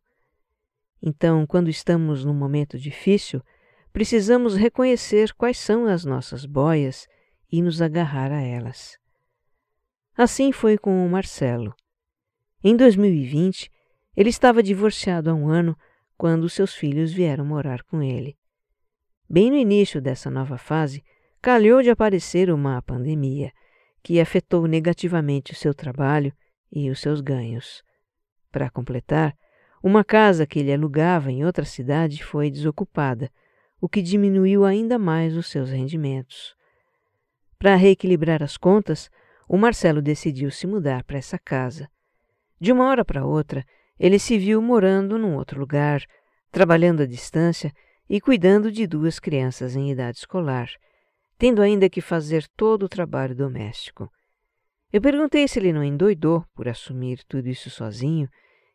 Então, 1.02 1.46
quando 1.46 1.70
estamos 1.70 2.24
num 2.24 2.34
momento 2.34 2.80
difícil, 2.80 3.42
precisamos 3.92 4.56
reconhecer 4.56 5.34
quais 5.34 5.58
são 5.58 5.86
as 5.86 6.06
nossas 6.06 6.46
boias 6.46 7.10
e 7.52 7.62
nos 7.62 7.82
agarrar 7.82 8.32
a 8.32 8.40
elas. 8.40 9.03
Assim 10.16 10.52
foi 10.52 10.78
com 10.78 11.04
o 11.04 11.10
Marcelo. 11.10 11.76
Em 12.64 12.78
2020, 12.78 13.72
ele 14.16 14.30
estava 14.30 14.62
divorciado 14.62 15.32
há 15.32 15.34
um 15.34 15.50
ano 15.50 15.76
quando 16.16 16.48
seus 16.48 16.76
filhos 16.76 17.12
vieram 17.12 17.44
morar 17.44 17.82
com 17.84 18.02
ele. 18.02 18.38
Bem 19.28 19.50
no 19.50 19.58
início 19.58 20.00
dessa 20.00 20.30
nova 20.30 20.56
fase, 20.58 21.04
calhou 21.42 21.82
de 21.82 21.90
aparecer 21.90 22.52
uma 22.52 22.80
pandemia 22.84 23.52
que 24.04 24.20
afetou 24.20 24.68
negativamente 24.68 25.52
o 25.52 25.56
seu 25.56 25.74
trabalho 25.74 26.32
e 26.72 26.92
os 26.92 27.00
seus 27.00 27.20
ganhos. 27.20 27.84
Para 28.52 28.70
completar, 28.70 29.36
uma 29.82 30.04
casa 30.04 30.46
que 30.46 30.60
ele 30.60 30.72
alugava 30.72 31.32
em 31.32 31.44
outra 31.44 31.66
cidade 31.66 32.24
foi 32.24 32.52
desocupada, 32.52 33.32
o 33.82 33.90
que 33.90 34.02
diminuiu 34.02 34.64
ainda 34.64 35.00
mais 35.00 35.36
os 35.36 35.48
seus 35.48 35.72
rendimentos. 35.72 36.56
Para 37.58 37.76
reequilibrar 37.76 38.44
as 38.44 38.58
contas, 38.58 39.10
o 39.48 39.58
Marcelo 39.58 40.02
decidiu 40.02 40.52
se 40.52 40.66
mudar 40.66 41.04
para 41.04 41.18
essa 41.18 41.38
casa. 41.38 41.90
De 42.60 42.72
uma 42.72 42.88
hora 42.88 43.04
para 43.04 43.26
outra, 43.26 43.66
ele 44.00 44.18
se 44.18 44.38
viu 44.38 44.62
morando 44.62 45.18
num 45.18 45.36
outro 45.36 45.60
lugar, 45.60 46.04
trabalhando 46.52 47.04
à 47.04 47.06
distância 47.06 47.72
e 48.10 48.20
cuidando 48.22 48.72
de 48.72 48.86
duas 48.86 49.20
crianças 49.20 49.76
em 49.76 49.92
idade 49.92 50.18
escolar, 50.20 50.70
tendo 51.38 51.62
ainda 51.62 51.90
que 51.90 52.02
fazer 52.02 52.48
todo 52.56 52.84
o 52.84 52.90
trabalho 52.90 53.36
doméstico. 53.36 54.10
Eu 54.92 55.02
perguntei 55.02 55.48
se 55.48 55.60
ele 55.60 55.74
não 55.74 55.84
endoidou 55.84 56.46
por 56.54 56.68
assumir 56.68 57.24
tudo 57.28 57.50
isso 57.50 57.70
sozinho, 57.70 58.30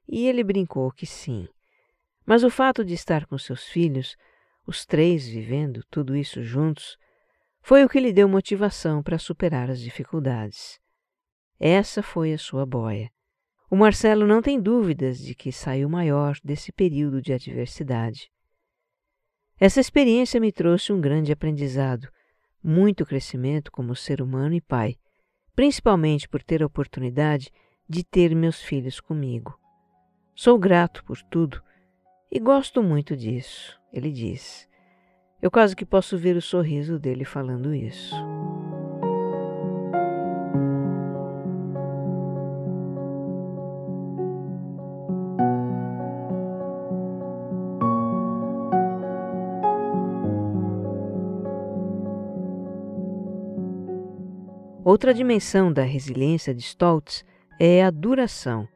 e 0.09 0.27
ele 0.27 0.43
brincou 0.43 0.91
que 0.91 1.07
sim. 1.07 1.47
Mas 2.27 2.43
o 2.43 2.51
fato 2.51 2.85
de 2.85 2.95
estar 2.95 3.27
com 3.27 3.39
seus 3.39 3.69
filhos, 3.69 4.17
os 4.67 4.85
três 4.85 5.29
vivendo 5.29 5.85
tudo 5.91 6.17
isso 6.17 6.43
juntos, 6.43 6.99
foi 7.61 7.85
o 7.85 7.88
que 7.88 8.00
lhe 8.00 8.12
deu 8.12 8.29
motivação 8.29 9.03
para 9.03 9.19
superar 9.19 9.71
as 9.71 9.81
dificuldades. 9.81 10.79
Essa 11.59 12.03
foi 12.03 12.33
a 12.33 12.38
sua 12.38 12.65
boia. 12.65 13.11
O 13.71 13.77
Marcelo 13.77 14.27
não 14.27 14.41
tem 14.41 14.61
dúvidas 14.61 15.19
de 15.19 15.35
que 15.35 15.53
saiu 15.53 15.88
maior 15.88 16.38
desse 16.43 16.73
período 16.73 17.21
de 17.21 17.33
adversidade. 17.33 18.31
Essa 19.61 19.81
experiência 19.81 20.41
me 20.41 20.53
trouxe 20.53 20.93
um 20.93 21.00
grande 21.00 21.33
aprendizado, 21.33 22.09
muito 22.62 23.05
crescimento 23.05 23.71
como 23.73 23.95
ser 23.95 24.23
humano 24.23 24.55
e 24.55 24.61
pai, 24.61 24.97
principalmente 25.55 26.29
por 26.29 26.43
ter 26.43 26.62
a 26.62 26.67
oportunidade 26.67 27.50
de 27.88 28.05
ter 28.05 28.35
meus 28.35 28.62
filhos 28.62 29.00
comigo. 29.00 29.59
Sou 30.35 30.57
grato 30.59 31.05
por 31.05 31.21
tudo 31.23 31.61
e 32.31 32.38
gosto 32.38 32.83
muito 32.83 33.17
disso, 33.17 33.81
ele 33.93 34.12
diz. 34.12 34.68
Eu 35.40 35.52
quase 35.52 35.76
que 35.76 35.85
posso 35.85 36.18
ver 36.18 36.37
o 36.37 36.42
sorriso 36.42 36.99
dele 36.99 37.25
falando 37.25 37.73
isso. 37.73 38.14
Outra 54.85 55.14
dimensão 55.14 55.73
da 55.73 55.83
resiliência 55.83 56.52
de 56.52 56.62
Stoltz 56.62 57.24
é 57.61 57.85
a 57.85 57.90
duração, 57.90 58.66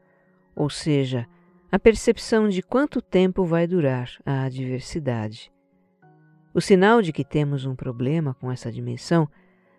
ou 0.55 0.70
seja, 0.70 1.27
a 1.72 1.79
percepção 1.79 2.48
de 2.48 2.62
quanto 2.62 3.03
tempo 3.03 3.44
vai 3.44 3.66
durar 3.66 4.11
a 4.25 4.44
adversidade. 4.44 5.52
O 6.55 6.61
sinal 6.61 7.01
de 7.01 7.12
que 7.12 7.25
temos 7.25 7.65
um 7.65 7.75
problema 7.75 8.35
com 8.35 8.51
essa 8.51 8.71
dimensão 8.71 9.29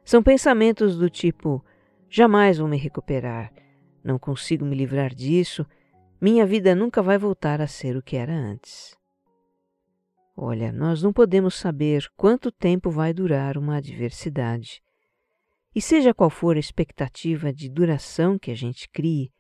são 0.04 0.24
pensamentos 0.24 0.98
do 0.98 1.10
tipo: 1.10 1.64
jamais 2.10 2.58
vou 2.58 2.68
me 2.68 2.78
recuperar, 2.78 3.54
não 4.04 4.18
consigo 4.18 4.66
me 4.66 4.76
livrar 4.76 5.14
disso, 5.14 5.66
minha 6.20 6.46
vida 6.46 6.74
nunca 6.74 7.02
vai 7.02 7.18
voltar 7.18 7.62
a 7.62 7.68
ser 7.68 7.96
o 7.96 8.02
que 8.02 8.16
era 8.16 8.34
antes. 8.34 8.98
Olha, 10.36 10.72
nós 10.72 11.04
não 11.04 11.14
podemos 11.14 11.54
saber 11.54 12.10
quanto 12.16 12.52
tempo 12.52 12.90
vai 12.90 13.14
durar 13.14 13.56
uma 13.58 13.78
adversidade. 13.78 14.82
E 15.76 15.82
seja 15.82 16.14
qual 16.14 16.30
for 16.30 16.56
a 16.56 16.60
expectativa 16.60 17.54
de 17.54 17.70
duração 17.70 18.40
que 18.40 18.50
a 18.50 18.56
gente 18.56 18.90
crie, 18.90 19.32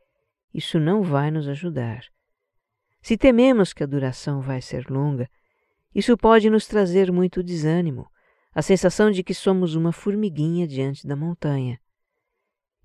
isso 0.53 0.79
não 0.79 1.01
vai 1.01 1.31
nos 1.31 1.47
ajudar. 1.47 2.03
Se 3.01 3.17
tememos 3.17 3.73
que 3.73 3.83
a 3.83 3.87
duração 3.87 4.39
vai 4.39 4.61
ser 4.61 4.89
longa, 4.89 5.27
isso 5.93 6.17
pode 6.17 6.49
nos 6.49 6.67
trazer 6.67 7.11
muito 7.11 7.43
desânimo, 7.43 8.07
a 8.53 8.61
sensação 8.61 9.11
de 9.11 9.23
que 9.23 9.33
somos 9.33 9.75
uma 9.75 9.91
formiguinha 9.91 10.67
diante 10.67 11.05
da 11.05 11.15
montanha. 11.15 11.79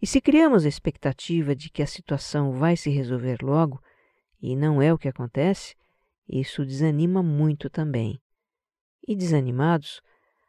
E 0.01 0.07
se 0.07 0.21
criamos 0.21 0.65
a 0.65 0.69
expectativa 0.69 1.55
de 1.55 1.71
que 1.71 1.83
a 1.83 1.87
situação 1.87 2.53
vai 2.53 2.77
se 2.77 2.91
resolver 2.91 3.39
logo, 3.43 3.81
e 4.41 4.55
não 4.55 4.81
é 4.81 4.93
o 4.93 4.99
que 4.99 5.09
acontece, 5.09 5.75
isso 6.29 6.65
desanima 6.65 7.23
muito 7.23 7.69
também. 7.69 8.21
E 9.07 9.17
desanimados, 9.17 10.01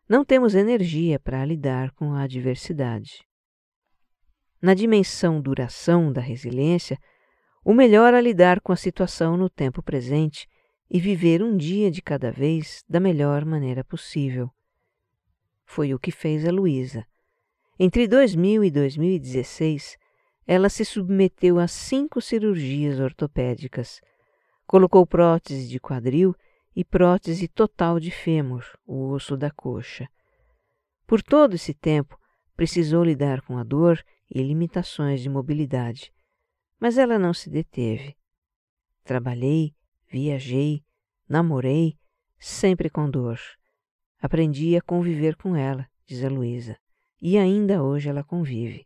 não 0.08 0.26
temos 0.26 0.56
energia 0.56 1.19
para 1.19 1.45
lidar 1.45 1.91
com 1.91 2.13
a 2.13 2.24
adversidade. 2.24 3.24
Na 4.62 4.74
dimensão 4.74 5.41
duração 5.41 6.12
da 6.12 6.19
resiliência, 6.19 6.98
o 7.63 7.74
melhor 7.74 8.13
é 8.13 8.22
lidar 8.22 8.60
com 8.60 8.72
a 8.72 8.76
situação 8.76 9.38
no 9.38 9.50
tempo 9.50 9.82
presente 9.82 10.48
e 10.89 10.99
viver 10.99 11.43
um 11.43 11.56
dia 11.56 11.91
de 11.91 12.02
cada 12.02 12.32
vez 12.32 12.84
da 12.89 12.99
melhor 12.99 13.45
maneira 13.45 13.84
possível. 13.84 14.49
Foi 15.65 15.93
o 15.93 15.99
que 15.99 16.12
fez 16.12 16.47
a 16.47 16.52
Luísa. 16.52 17.06
Entre 17.78 18.08
2000 18.08 18.63
e 18.63 18.71
2016, 18.71 19.97
ela 20.47 20.67
se 20.67 20.84
submeteu 20.84 21.60
a 21.60 21.67
cinco 21.67 22.19
cirurgias 22.19 22.99
ortopédicas, 22.99 24.02
colocou 24.65 25.06
prótese 25.06 25.67
de 25.67 25.80
quadril 25.80 26.36
e 26.75 26.84
prótese 26.84 27.47
total 27.47 27.99
de 27.99 28.10
fêmur, 28.10 28.65
o 28.86 29.12
osso 29.12 29.38
da 29.38 29.52
coxa. 29.52 30.10
Por 31.06 31.21
todo 31.21 31.54
esse 31.56 31.73
tempo, 31.73 32.19
precisou 32.56 33.04
lidar 33.04 33.41
com 33.41 33.58
a 33.58 33.63
dor 33.63 34.04
e 34.30 34.41
limitações 34.41 35.21
de 35.21 35.30
mobilidade, 35.30 36.12
mas 36.80 36.97
ela 36.97 37.19
não 37.19 37.34
se 37.34 37.49
deteve. 37.49 38.15
Trabalhei, 39.04 39.73
viajei, 40.10 40.84
namorei, 41.28 41.98
sempre 42.39 42.89
com 42.89 43.10
dor. 43.10 43.39
Aprendi 44.22 44.76
a 44.76 44.82
conviver 44.82 45.36
com 45.36 45.56
ela, 45.56 45.88
diz 46.06 46.24
a 46.24 46.30
Luísa, 46.30 46.78
e 47.22 47.38
ainda 47.38 47.84
hoje 47.84 48.10
ela 48.10 48.24
convive. 48.24 48.86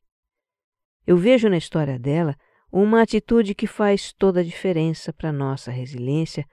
Eu 1.05 1.17
vejo 1.17 1.49
na 1.49 1.57
história 1.57 1.97
dela 1.97 2.35
uma 2.71 3.01
atitude 3.01 3.53
que 3.53 3.67
faz 3.67 4.13
toda 4.13 4.39
a 4.39 4.43
diferença 4.43 5.13
para 5.13 5.31
nossa 5.31 5.71
resiliência 5.71 6.45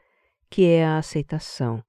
que 0.49 0.67
é 0.67 0.85
a 0.85 0.99
aceitação. 0.99 1.83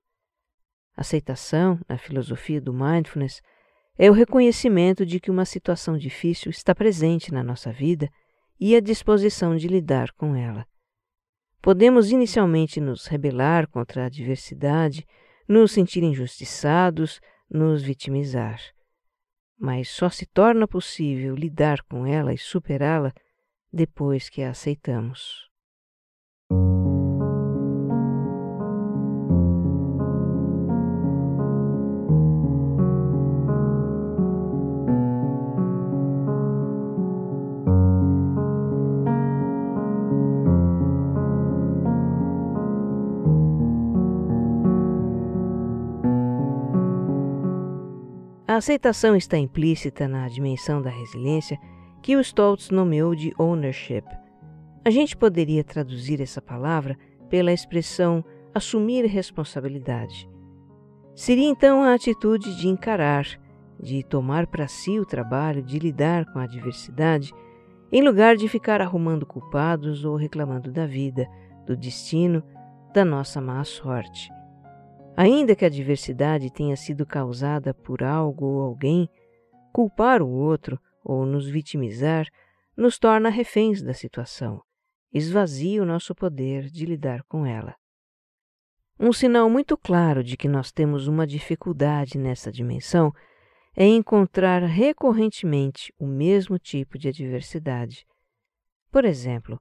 Aceitação, 0.96 1.80
na 1.88 1.98
filosofia 1.98 2.62
do 2.62 2.74
mindfulness, 2.74 3.42
é 3.98 4.10
o 4.10 4.14
reconhecimento 4.14 5.06
de 5.06 5.20
que 5.20 5.32
uma 5.32 5.46
situação 5.46 5.98
difícil 5.98 6.50
está 6.50 6.74
presente 6.74 7.34
na 7.34 7.44
nossa 7.44 7.72
vida 7.72 8.10
e 8.60 8.76
a 8.76 8.80
disposição 8.80 9.56
de 9.56 9.68
lidar 9.68 10.12
com 10.14 10.36
ela. 10.36 10.66
Podemos 11.62 12.12
inicialmente 12.12 12.82
nos 12.82 13.06
rebelar 13.06 13.68
contra 13.68 14.04
a 14.04 14.06
adversidade, 14.08 15.06
nos 15.48 15.72
sentir 15.72 16.02
injustiçados, 16.02 17.20
nos 17.50 17.84
vitimizar. 17.84 18.60
Mas 19.60 19.90
só 19.90 20.10
se 20.10 20.26
torna 20.26 20.68
possível 20.68 21.36
lidar 21.36 21.84
com 21.84 22.08
ela 22.08 22.34
e 22.34 22.38
superá-la 22.38 23.14
depois 23.72 24.28
que 24.28 24.42
a 24.42 24.50
aceitamos. 24.50 25.51
Aceitação 48.62 49.16
está 49.16 49.40
implícita 49.40 50.08
na 50.08 50.28
dimensão 50.28 50.84
da 50.84 50.90
resiliência 50.92 51.60
que 52.00 52.16
o 52.16 52.22
Stoltz 52.22 52.70
nomeou 52.70 53.16
de 53.16 53.34
ownership. 53.40 54.04
A 54.86 54.90
gente 54.92 55.18
poderia 55.18 55.64
traduzir 55.64 56.22
essa 56.22 56.40
palavra 56.40 56.96
pela 57.28 57.52
expressão 57.52 58.24
assumir 58.54 59.04
responsabilidade. 59.06 60.30
Seria 61.16 61.50
então 61.50 61.84
a 61.84 61.96
atitude 61.96 62.56
de 62.56 62.68
encarar, 62.68 63.26
de 63.80 64.04
tomar 64.04 64.46
para 64.46 64.68
si 64.68 65.00
o 65.00 65.06
trabalho 65.08 65.64
de 65.64 65.80
lidar 65.80 66.32
com 66.32 66.38
a 66.38 66.44
adversidade, 66.44 67.34
em 67.92 68.04
lugar 68.04 68.36
de 68.36 68.48
ficar 68.48 68.80
arrumando 68.80 69.26
culpados 69.26 70.06
ou 70.06 70.16
reclamando 70.16 70.72
da 70.72 70.86
vida, 70.86 71.28
do 71.66 71.76
destino, 71.76 72.44
da 72.94 73.04
nossa 73.04 73.42
má 73.42 73.64
sorte. 73.64 74.30
Ainda 75.16 75.56
que 75.56 75.66
a 75.66 75.68
adversidade 75.68 76.52
tenha 76.52 76.76
sido 76.76 77.06
causada 77.06 77.74
por 77.74 78.04
algo 78.04 78.46
ou 78.46 78.62
alguém, 78.62 79.10
culpar 79.74 80.22
o 80.22 80.30
outro 80.30 80.80
ou 81.04 81.26
nos 81.26 81.48
vitimizar 81.48 82.28
nos 82.76 82.98
torna 82.98 83.30
reféns 83.30 83.82
da 83.82 83.94
situação, 83.94 84.62
esvazia 85.14 85.82
o 85.82 85.86
nosso 85.86 86.16
poder 86.16 86.70
de 86.70 86.86
lidar 86.86 87.24
com 87.24 87.46
ela. 87.46 87.76
Um 89.00 89.12
sinal 89.12 89.50
muito 89.50 89.76
claro 89.76 90.24
de 90.24 90.38
que 90.38 90.48
nós 90.48 90.72
temos 90.72 91.08
uma 91.08 91.28
dificuldade 91.28 92.18
nessa 92.18 92.52
dimensão 92.52 93.12
é 93.76 93.86
encontrar 93.86 94.62
recorrentemente 94.64 95.94
o 95.98 96.06
mesmo 96.06 96.60
tipo 96.60 96.98
de 96.98 97.08
adversidade. 97.10 98.06
Por 98.92 99.06
exemplo, 99.06 99.60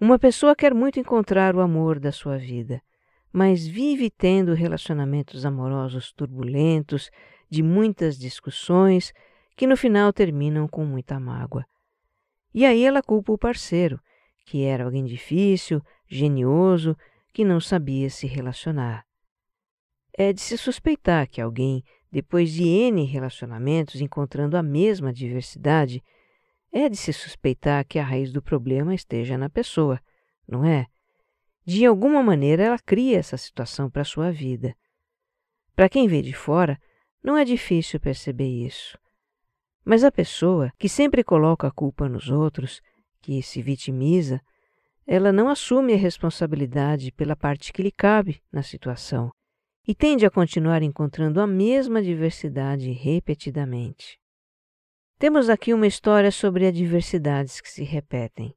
uma 0.00 0.18
pessoa 0.18 0.54
quer 0.54 0.74
muito 0.74 1.00
encontrar 1.00 1.56
o 1.56 1.60
amor 1.60 1.98
da 1.98 2.12
sua 2.12 2.38
vida, 2.38 2.80
mas 3.38 3.64
vive 3.64 4.10
tendo 4.10 4.52
relacionamentos 4.52 5.46
amorosos 5.46 6.10
turbulentos, 6.10 7.08
de 7.48 7.62
muitas 7.62 8.18
discussões, 8.18 9.12
que 9.56 9.64
no 9.64 9.76
final 9.76 10.12
terminam 10.12 10.66
com 10.66 10.84
muita 10.84 11.20
mágoa. 11.20 11.64
E 12.52 12.66
aí 12.66 12.84
ela 12.84 13.00
culpa 13.00 13.32
o 13.32 13.38
parceiro, 13.38 14.00
que 14.44 14.64
era 14.64 14.82
alguém 14.82 15.04
difícil, 15.04 15.80
genioso, 16.08 16.96
que 17.32 17.44
não 17.44 17.60
sabia 17.60 18.10
se 18.10 18.26
relacionar. 18.26 19.04
É 20.12 20.32
de 20.32 20.40
se 20.40 20.58
suspeitar 20.58 21.28
que 21.28 21.40
alguém, 21.40 21.84
depois 22.10 22.50
de 22.50 22.66
N 22.66 23.04
relacionamentos 23.04 24.00
encontrando 24.00 24.56
a 24.56 24.64
mesma 24.64 25.12
diversidade, 25.12 26.02
é 26.72 26.88
de 26.88 26.96
se 26.96 27.12
suspeitar 27.12 27.86
que 27.86 28.00
a 28.00 28.04
raiz 28.04 28.32
do 28.32 28.42
problema 28.42 28.92
esteja 28.96 29.38
na 29.38 29.48
pessoa, 29.48 30.00
não 30.48 30.64
é? 30.64 30.88
De 31.68 31.84
alguma 31.84 32.22
maneira 32.22 32.62
ela 32.62 32.78
cria 32.78 33.18
essa 33.18 33.36
situação 33.36 33.90
para 33.90 34.00
a 34.00 34.04
sua 34.06 34.32
vida. 34.32 34.74
Para 35.76 35.86
quem 35.86 36.08
vê 36.08 36.22
de 36.22 36.32
fora, 36.32 36.80
não 37.22 37.36
é 37.36 37.44
difícil 37.44 38.00
perceber 38.00 38.48
isso. 38.48 38.98
Mas 39.84 40.02
a 40.02 40.10
pessoa 40.10 40.72
que 40.78 40.88
sempre 40.88 41.22
coloca 41.22 41.66
a 41.66 41.70
culpa 41.70 42.08
nos 42.08 42.30
outros, 42.30 42.80
que 43.20 43.42
se 43.42 43.60
vitimiza, 43.60 44.40
ela 45.06 45.30
não 45.30 45.50
assume 45.50 45.92
a 45.92 45.98
responsabilidade 45.98 47.12
pela 47.12 47.36
parte 47.36 47.70
que 47.70 47.82
lhe 47.82 47.92
cabe 47.92 48.42
na 48.50 48.62
situação 48.62 49.30
e 49.86 49.94
tende 49.94 50.24
a 50.24 50.30
continuar 50.30 50.82
encontrando 50.82 51.38
a 51.38 51.46
mesma 51.46 52.00
diversidade 52.00 52.92
repetidamente. 52.92 54.18
Temos 55.18 55.50
aqui 55.50 55.74
uma 55.74 55.86
história 55.86 56.32
sobre 56.32 56.66
adversidades 56.66 57.60
que 57.60 57.68
se 57.68 57.84
repetem. 57.84 58.54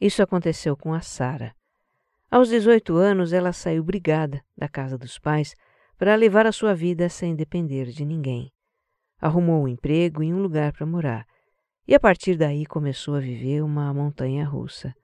Isso 0.00 0.22
aconteceu 0.22 0.76
com 0.76 0.94
a 0.94 1.00
Sara. 1.00 1.52
Aos 2.30 2.48
18 2.48 2.96
anos, 2.96 3.32
ela 3.32 3.52
saiu 3.52 3.84
brigada 3.84 4.42
da 4.56 4.68
casa 4.68 4.98
dos 4.98 5.18
pais 5.18 5.54
para 5.96 6.14
levar 6.14 6.46
a 6.46 6.52
sua 6.52 6.74
vida 6.74 7.08
sem 7.08 7.34
depender 7.34 7.86
de 7.86 8.04
ninguém 8.04 8.52
arrumou 9.20 9.64
um 9.64 9.68
emprego 9.68 10.22
e 10.22 10.32
um 10.32 10.40
lugar 10.40 10.72
para 10.72 10.86
morar, 10.86 11.26
e 11.86 11.94
a 11.94 12.00
partir 12.00 12.36
daí 12.36 12.66
começou 12.66 13.14
a 13.14 13.20
viver 13.20 13.62
uma 13.62 13.92
montanha 13.92 14.44
russa. 14.44 14.94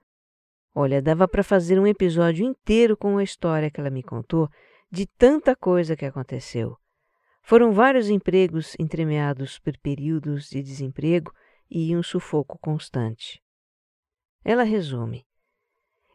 Olha, 0.75 1.01
dava 1.01 1.27
para 1.27 1.43
fazer 1.43 1.79
um 1.79 1.87
episódio 1.87 2.45
inteiro 2.45 2.97
com 2.97 3.17
a 3.17 3.23
história 3.23 3.69
que 3.69 3.79
ela 3.79 3.89
me 3.89 4.03
contou 4.03 4.49
de 4.91 5.05
tanta 5.05 5.55
coisa 5.55 5.95
que 5.95 6.05
aconteceu. 6.05 6.77
Foram 7.41 7.71
vários 7.71 8.09
empregos 8.09 8.75
entremeados 8.79 9.59
por 9.59 9.77
períodos 9.79 10.49
de 10.49 10.61
desemprego 10.61 11.31
e 11.69 11.95
um 11.95 12.03
sufoco 12.03 12.57
constante. 12.59 13.41
Ela 14.43 14.63
resume: 14.63 15.25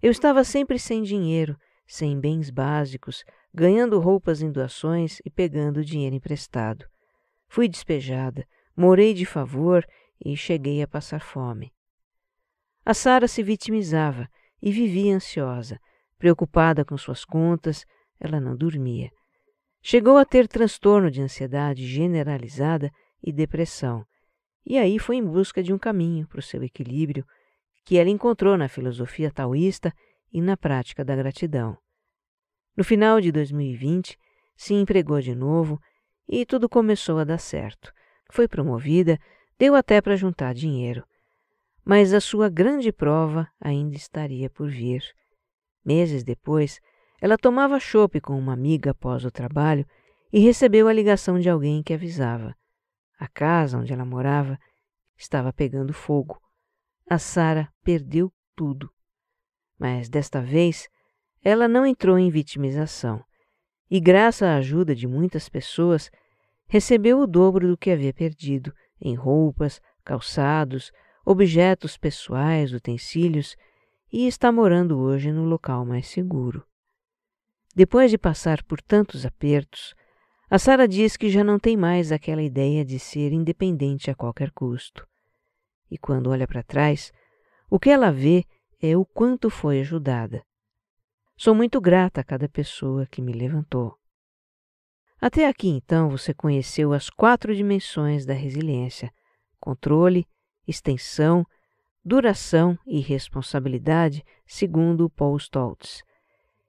Eu 0.02 0.11
estava 0.11 0.44
sempre 0.44 0.78
sem 0.78 1.02
dinheiro, 1.02 1.56
sem 1.87 2.20
bens 2.20 2.50
básicos, 2.50 3.24
ganhando 3.52 3.98
roupas 3.98 4.42
em 4.42 4.50
doações 4.50 5.20
e 5.24 5.30
pegando 5.30 5.84
dinheiro 5.84 6.14
emprestado. 6.14 6.87
Fui 7.48 7.68
despejada, 7.68 8.46
morei 8.76 9.14
de 9.14 9.24
favor 9.24 9.84
e 10.24 10.37
cheguei 10.37 10.82
a 10.82 10.88
passar 10.88 11.20
fome. 11.20 11.72
A 12.84 12.94
Sara 12.94 13.26
se 13.26 13.42
vitimizava 13.42 14.28
e 14.62 14.70
vivia 14.70 15.14
ansiosa, 15.14 15.80
preocupada 16.18 16.84
com 16.84 16.96
suas 16.96 17.24
contas, 17.24 17.84
ela 18.20 18.40
não 18.40 18.56
dormia. 18.56 19.11
Chegou 19.80 20.16
a 20.16 20.24
ter 20.24 20.48
transtorno 20.48 21.11
de 21.11 21.22
ansiedade 21.22 21.87
generalizada 21.87 22.90
e 23.22 23.32
depressão, 23.32 24.04
e 24.66 24.76
aí 24.76 24.98
foi 24.98 25.16
em 25.16 25.24
busca 25.24 25.62
de 25.62 25.72
um 25.72 25.78
caminho 25.78 26.26
para 26.26 26.40
o 26.40 26.42
seu 26.42 26.62
equilíbrio, 26.62 27.24
que 27.88 27.96
ela 27.96 28.11
encontrou 28.11 28.55
na 28.59 28.68
filosofia 28.68 29.31
taoísta 29.31 29.94
e 30.31 30.42
na 30.42 30.59
prática 30.59 31.03
da 31.03 31.16
gratidão. 31.16 31.74
No 32.77 32.85
final 32.85 33.18
de 33.18 33.33
2020, 33.33 34.18
se 34.55 34.74
empregou 34.74 35.22
de 35.22 35.35
novo 35.35 35.81
e 36.29 36.44
tudo 36.44 36.68
começou 36.68 37.18
a 37.18 37.24
dar 37.24 37.38
certo. 37.38 37.90
Foi 38.31 38.46
promovida, 38.46 39.18
deu 39.59 39.74
até 39.74 40.03
para 40.03 40.16
juntar 40.16 40.53
dinheiro. 40.53 41.03
Mas 41.83 42.12
a 42.12 42.20
sua 42.20 42.51
grande 42.51 42.92
prova 42.92 43.48
ainda 43.59 43.96
estaria 43.96 44.51
por 44.51 44.68
vir. 44.68 45.03
Meses 45.83 46.22
depois, 46.22 46.81
ela 47.22 47.38
tomava 47.38 47.81
chope 47.81 48.20
com 48.20 48.38
uma 48.38 48.53
amiga 48.53 48.90
após 48.90 49.24
o 49.24 49.31
trabalho 49.31 49.87
e 50.31 50.40
recebeu 50.40 50.88
a 50.88 50.92
ligação 50.92 51.40
de 51.40 51.48
alguém 51.48 51.83
que 51.83 51.94
avisava. 51.94 52.55
A 53.18 53.27
casa 53.27 53.79
onde 53.79 53.94
ela 53.94 54.05
morava 54.05 54.59
estava 55.16 55.55
pegando 55.55 55.94
fogo. 55.94 56.38
A 57.11 57.18
Sara 57.18 57.73
perdeu 57.83 58.31
tudo. 58.55 58.90
Mas 59.79 60.11
desta 60.11 60.42
vez, 60.42 60.88
ela 61.42 61.66
não 61.66 61.87
entrou 61.87 62.18
em 62.18 62.29
vitimização 62.29 63.25
e, 63.90 63.99
graças 63.99 64.42
à 64.42 64.57
ajuda 64.57 64.94
de 64.94 65.07
muitas 65.07 65.49
pessoas, 65.49 66.11
recebeu 66.66 67.21
o 67.21 67.27
dobro 67.27 67.66
do 67.66 67.79
que 67.79 67.90
havia 67.90 68.12
perdido 68.12 68.75
em 69.01 69.14
roupas, 69.14 69.81
calçados, 70.05 70.92
objetos 71.25 71.97
pessoais, 71.97 72.75
utensílios 72.75 73.57
e 74.12 74.27
está 74.27 74.53
morando 74.53 74.99
hoje 74.99 75.33
no 75.33 75.44
local 75.44 75.87
mais 75.87 76.09
seguro. 76.09 76.62
Depois 77.75 78.11
de 78.11 78.18
passar 78.18 78.62
por 78.64 78.83
tantos 78.83 79.25
apertos, 79.25 79.94
a 80.51 80.59
Sara 80.59 80.87
diz 80.87 81.16
que 81.16 81.31
já 81.31 81.42
não 81.42 81.59
tem 81.59 81.75
mais 81.75 82.12
aquela 82.12 82.42
ideia 82.42 82.85
de 82.85 82.99
ser 82.99 83.33
independente 83.33 84.11
a 84.11 84.14
qualquer 84.14 84.51
custo. 84.51 85.08
E 85.90 85.96
quando 85.96 86.31
olha 86.31 86.46
para 86.46 86.62
trás, 86.62 87.12
o 87.70 87.79
que 87.79 87.90
ela 87.90 88.11
vê 88.11 88.44
é 88.81 88.96
o 88.96 89.05
quanto 89.05 89.51
foi 89.51 89.81
ajudada. 89.81 90.42
Sou 91.37 91.55
muito 91.55 91.81
grata 91.81 92.20
a 92.20 92.24
cada 92.24 92.48
pessoa 92.48 93.07
que 93.07 93.22
me 93.22 93.33
levantou. 93.33 93.96
Até 95.20 95.46
aqui, 95.48 95.68
então, 95.68 96.09
você 96.09 96.33
conheceu 96.33 96.92
as 96.92 97.11
quatro 97.11 97.55
dimensões 97.55 98.24
da 98.24 98.35
resiliência: 98.35 99.12
controle, 99.61 100.27
extensão, 100.66 101.44
duração 102.05 102.79
e 102.87 103.01
responsabilidade, 103.01 104.24
segundo 104.46 105.11
Paul 105.11 105.37
Stoltz. 105.37 106.03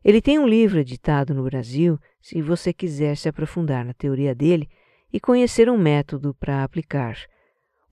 Ele 0.04 0.22
tem 0.22 0.40
um 0.40 0.48
livro 0.48 0.80
editado 0.80 1.34
no 1.34 1.44
Brasil, 1.44 2.00
se 2.22 2.42
você 2.42 2.74
quiser 2.74 3.16
se 3.16 3.30
aprofundar 3.30 3.86
na 3.86 3.94
teoria 3.94 4.34
dele 4.34 4.70
e 5.12 5.20
conhecer 5.20 5.70
um 5.70 5.78
método 5.78 6.34
para 6.34 6.64
aplicar. 6.64 7.18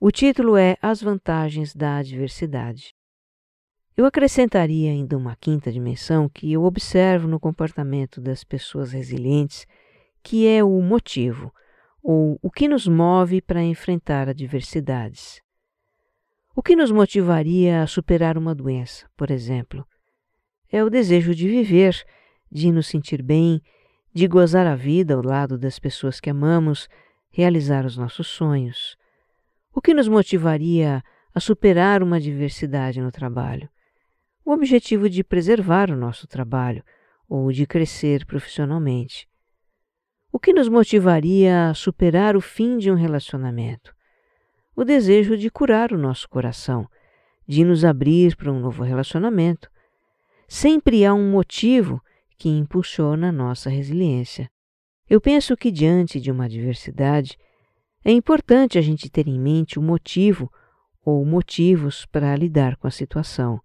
O 0.00 0.12
título 0.12 0.56
é 0.56 0.76
As 0.80 1.02
Vantagens 1.02 1.74
da 1.74 1.96
Adversidade. 1.96 2.94
Eu 3.96 4.06
acrescentaria 4.06 4.92
ainda 4.92 5.16
uma 5.16 5.34
quinta 5.34 5.72
dimensão 5.72 6.28
que 6.28 6.52
eu 6.52 6.62
observo 6.62 7.26
no 7.26 7.40
comportamento 7.40 8.20
das 8.20 8.44
pessoas 8.44 8.92
resilientes, 8.92 9.66
que 10.22 10.46
é 10.46 10.62
o 10.62 10.80
motivo, 10.80 11.52
ou 12.00 12.38
o 12.40 12.48
que 12.48 12.68
nos 12.68 12.86
move 12.86 13.42
para 13.42 13.60
enfrentar 13.60 14.28
adversidades. 14.28 15.42
O 16.54 16.62
que 16.62 16.76
nos 16.76 16.92
motivaria 16.92 17.82
a 17.82 17.86
superar 17.88 18.38
uma 18.38 18.54
doença, 18.54 19.10
por 19.16 19.32
exemplo? 19.32 19.84
É 20.70 20.84
o 20.84 20.88
desejo 20.88 21.34
de 21.34 21.48
viver, 21.48 22.06
de 22.52 22.70
nos 22.70 22.86
sentir 22.86 23.20
bem, 23.20 23.60
de 24.14 24.28
gozar 24.28 24.64
a 24.64 24.76
vida 24.76 25.14
ao 25.14 25.22
lado 25.22 25.58
das 25.58 25.80
pessoas 25.80 26.20
que 26.20 26.30
amamos, 26.30 26.88
realizar 27.32 27.84
os 27.84 27.96
nossos 27.96 28.28
sonhos. 28.28 28.96
O 29.72 29.80
que 29.80 29.94
nos 29.94 30.08
motivaria 30.08 31.02
a 31.34 31.40
superar 31.40 32.02
uma 32.02 32.16
adversidade 32.16 33.00
no 33.00 33.12
trabalho? 33.12 33.68
o 34.48 34.52
objetivo 34.52 35.10
de 35.10 35.22
preservar 35.22 35.90
o 35.90 35.96
nosso 35.96 36.26
trabalho 36.26 36.82
ou 37.28 37.52
de 37.52 37.66
crescer 37.66 38.24
profissionalmente. 38.24 39.28
O 40.32 40.38
que 40.38 40.54
nos 40.54 40.70
motivaria 40.70 41.68
a 41.68 41.74
superar 41.74 42.34
o 42.34 42.40
fim 42.40 42.78
de 42.78 42.90
um 42.90 42.94
relacionamento? 42.94 43.94
O 44.74 44.86
desejo 44.86 45.36
de 45.36 45.50
curar 45.50 45.92
o 45.92 45.98
nosso 45.98 46.26
coração, 46.30 46.88
de 47.46 47.62
nos 47.62 47.84
abrir 47.84 48.36
para 48.36 48.50
um 48.50 48.58
novo 48.58 48.82
relacionamento. 48.82 49.70
Sempre 50.48 51.04
há 51.04 51.12
um 51.12 51.30
motivo 51.30 52.00
que 52.38 52.48
impulsiona 52.48 53.28
a 53.28 53.32
nossa 53.32 53.68
resiliência. 53.68 54.50
Eu 55.10 55.20
penso 55.20 55.54
que 55.58 55.70
diante 55.70 56.18
de 56.18 56.30
uma 56.30 56.46
adversidade 56.46 57.36
é 58.04 58.12
importante 58.12 58.78
a 58.78 58.80
gente 58.80 59.10
ter 59.10 59.26
em 59.26 59.38
mente 59.38 59.78
o 59.78 59.82
motivo 59.82 60.50
ou 61.04 61.24
motivos 61.24 62.06
para 62.06 62.36
lidar 62.36 62.76
com 62.76 62.86
a 62.86 62.90
situação 62.90 63.60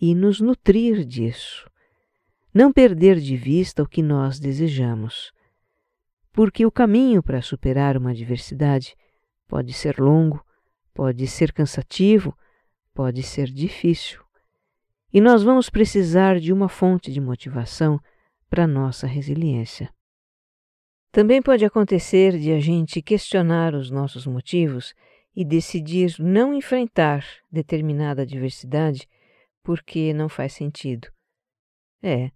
e 0.00 0.14
nos 0.14 0.40
nutrir 0.40 1.04
disso. 1.04 1.68
Não 2.52 2.72
perder 2.72 3.18
de 3.18 3.36
vista 3.36 3.82
o 3.82 3.88
que 3.88 4.02
nós 4.02 4.38
desejamos, 4.40 5.32
porque 6.32 6.66
o 6.66 6.70
caminho 6.70 7.22
para 7.22 7.42
superar 7.42 7.96
uma 7.96 8.10
adversidade 8.10 8.94
pode 9.46 9.72
ser 9.72 9.98
longo, 9.98 10.44
pode 10.92 11.26
ser 11.26 11.52
cansativo, 11.52 12.36
pode 12.94 13.22
ser 13.22 13.48
difícil. 13.48 14.22
E 15.12 15.20
nós 15.20 15.42
vamos 15.42 15.70
precisar 15.70 16.40
de 16.40 16.52
uma 16.52 16.68
fonte 16.68 17.12
de 17.12 17.20
motivação 17.20 18.00
para 18.48 18.66
nossa 18.66 19.06
resiliência. 19.06 19.90
Também 21.10 21.40
pode 21.40 21.64
acontecer 21.64 22.38
de 22.38 22.52
a 22.52 22.60
gente 22.60 23.00
questionar 23.00 23.74
os 23.74 23.90
nossos 23.90 24.26
motivos 24.26 24.94
e 25.34 25.44
decidir 25.44 26.16
não 26.18 26.54
enfrentar 26.54 27.24
determinada 27.50 28.22
adversidade 28.22 29.08
porque 29.62 30.12
não 30.12 30.28
faz 30.28 30.52
sentido. 30.52 31.08
É, 32.02 32.30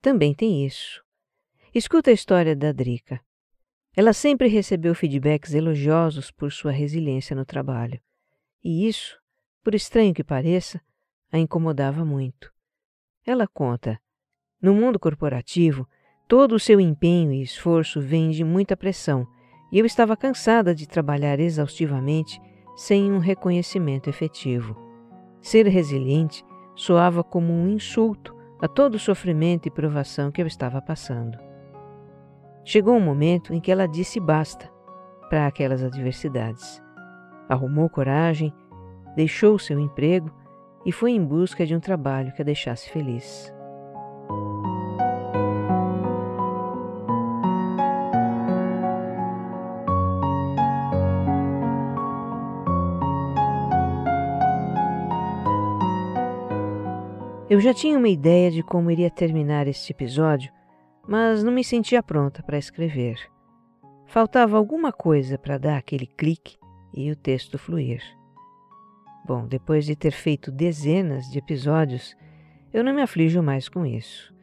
também 0.00 0.34
tem 0.34 0.66
isso. 0.66 1.02
Escuta 1.74 2.10
a 2.10 2.14
história 2.14 2.56
da 2.56 2.72
Drica. 2.72 3.20
Ela 3.94 4.12
sempre 4.12 4.48
recebeu 4.48 4.94
feedbacks 4.94 5.54
elogiosos 5.54 6.30
por 6.30 6.50
sua 6.50 6.72
resiliência 6.72 7.36
no 7.36 7.44
trabalho. 7.44 8.00
E 8.64 8.88
isso, 8.88 9.18
por 9.62 9.74
estranho 9.74 10.14
que 10.14 10.24
pareça, 10.24 10.80
a 11.30 11.38
incomodava 11.38 12.04
muito. 12.04 12.52
Ela 13.24 13.46
conta: 13.46 14.00
no 14.60 14.74
mundo 14.74 14.98
corporativo, 14.98 15.88
todo 16.32 16.54
o 16.54 16.58
seu 16.58 16.80
empenho 16.80 17.30
e 17.30 17.42
esforço 17.42 18.00
vem 18.00 18.30
de 18.30 18.42
muita 18.42 18.74
pressão, 18.74 19.26
e 19.70 19.78
eu 19.78 19.84
estava 19.84 20.16
cansada 20.16 20.74
de 20.74 20.88
trabalhar 20.88 21.38
exaustivamente 21.38 22.40
sem 22.74 23.12
um 23.12 23.18
reconhecimento 23.18 24.08
efetivo. 24.08 24.74
Ser 25.42 25.66
resiliente 25.66 26.42
soava 26.74 27.22
como 27.22 27.52
um 27.52 27.68
insulto 27.68 28.34
a 28.62 28.66
todo 28.66 28.94
o 28.94 28.98
sofrimento 28.98 29.66
e 29.68 29.70
provação 29.70 30.32
que 30.32 30.40
eu 30.40 30.46
estava 30.46 30.80
passando. 30.80 31.36
Chegou 32.64 32.96
um 32.96 33.04
momento 33.04 33.52
em 33.52 33.60
que 33.60 33.70
ela 33.70 33.86
disse 33.86 34.18
basta 34.18 34.72
para 35.28 35.46
aquelas 35.46 35.82
adversidades. 35.82 36.82
Arrumou 37.46 37.90
coragem, 37.90 38.54
deixou 39.14 39.58
seu 39.58 39.78
emprego 39.78 40.32
e 40.86 40.92
foi 40.92 41.10
em 41.10 41.22
busca 41.22 41.66
de 41.66 41.76
um 41.76 41.80
trabalho 41.80 42.32
que 42.32 42.40
a 42.40 42.44
deixasse 42.44 42.88
feliz. 42.88 43.52
Eu 57.52 57.60
já 57.60 57.74
tinha 57.74 57.98
uma 57.98 58.08
ideia 58.08 58.50
de 58.50 58.62
como 58.62 58.90
iria 58.90 59.10
terminar 59.10 59.68
este 59.68 59.92
episódio, 59.92 60.50
mas 61.06 61.44
não 61.44 61.52
me 61.52 61.62
sentia 61.62 62.02
pronta 62.02 62.42
para 62.42 62.56
escrever. 62.56 63.18
Faltava 64.06 64.56
alguma 64.56 64.90
coisa 64.90 65.36
para 65.36 65.58
dar 65.58 65.76
aquele 65.76 66.06
clique 66.06 66.56
e 66.94 67.10
o 67.10 67.14
texto 67.14 67.58
fluir. 67.58 68.00
Bom, 69.26 69.46
depois 69.46 69.84
de 69.84 69.94
ter 69.94 70.12
feito 70.12 70.50
dezenas 70.50 71.30
de 71.30 71.38
episódios, 71.40 72.16
eu 72.72 72.82
não 72.82 72.94
me 72.94 73.02
aflijo 73.02 73.42
mais 73.42 73.68
com 73.68 73.84
isso. 73.84 74.34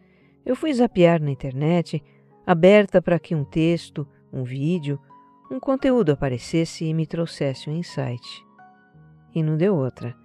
Eu 0.46 0.56
fui 0.56 0.72
zapear 0.72 1.20
na 1.20 1.32
internet, 1.32 2.04
aberta 2.46 3.02
para 3.02 3.18
que 3.18 3.34
um 3.34 3.44
texto, 3.44 4.08
um 4.32 4.44
vídeo, 4.44 5.00
um 5.50 5.60
conteúdo 5.60 6.12
aparecesse 6.12 6.86
e 6.86 6.94
me 6.94 7.08
trouxesse 7.08 7.72
um 7.72 7.74
insight. 7.74 8.46
E 9.34 9.42
não 9.42 9.58
deu 9.58 9.76
outra. 9.76 10.16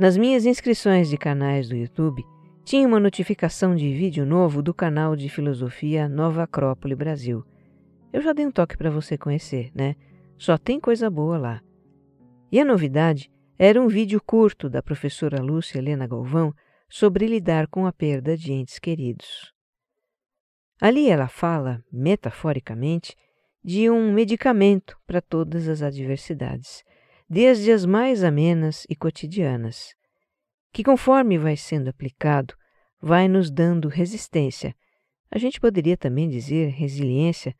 Nas 0.00 0.16
minhas 0.16 0.46
inscrições 0.46 1.10
de 1.10 1.18
canais 1.18 1.68
do 1.68 1.76
YouTube, 1.76 2.24
tinha 2.64 2.88
uma 2.88 2.98
notificação 2.98 3.76
de 3.76 3.92
vídeo 3.92 4.24
novo 4.24 4.62
do 4.62 4.72
canal 4.72 5.14
de 5.14 5.28
filosofia 5.28 6.08
Nova 6.08 6.44
Acrópole 6.44 6.94
Brasil. 6.94 7.44
Eu 8.10 8.22
já 8.22 8.32
dei 8.32 8.46
um 8.46 8.50
toque 8.50 8.78
para 8.78 8.88
você 8.88 9.18
conhecer, 9.18 9.70
né? 9.74 9.94
Só 10.38 10.56
tem 10.56 10.80
coisa 10.80 11.10
boa 11.10 11.36
lá. 11.36 11.60
E 12.50 12.58
a 12.58 12.64
novidade 12.64 13.30
era 13.58 13.78
um 13.78 13.88
vídeo 13.88 14.22
curto 14.24 14.70
da 14.70 14.82
professora 14.82 15.42
Lúcia 15.42 15.76
Helena 15.76 16.06
Galvão 16.06 16.50
sobre 16.88 17.26
lidar 17.26 17.66
com 17.66 17.84
a 17.84 17.92
perda 17.92 18.38
de 18.38 18.54
entes 18.54 18.78
queridos. 18.78 19.52
Ali 20.80 21.10
ela 21.10 21.28
fala, 21.28 21.84
metaforicamente, 21.92 23.14
de 23.62 23.90
um 23.90 24.14
medicamento 24.14 24.96
para 25.06 25.20
todas 25.20 25.68
as 25.68 25.82
adversidades 25.82 26.88
desde 27.30 27.70
as 27.70 27.86
mais 27.86 28.24
amenas 28.24 28.84
e 28.90 28.96
cotidianas, 28.96 29.94
que 30.72 30.82
conforme 30.82 31.38
vai 31.38 31.56
sendo 31.56 31.88
aplicado, 31.88 32.56
vai 33.00 33.28
nos 33.28 33.52
dando 33.52 33.86
resistência. 33.86 34.74
A 35.30 35.38
gente 35.38 35.60
poderia 35.60 35.96
também 35.96 36.28
dizer 36.28 36.70
resiliência 36.70 37.54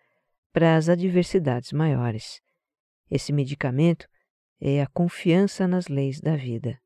para 0.52 0.74
as 0.74 0.88
adversidades 0.88 1.72
maiores. 1.72 2.42
Esse 3.08 3.32
medicamento 3.32 4.08
é 4.60 4.82
a 4.82 4.88
confiança 4.88 5.68
nas 5.68 5.86
leis 5.86 6.20
da 6.20 6.34
vida. 6.34 6.76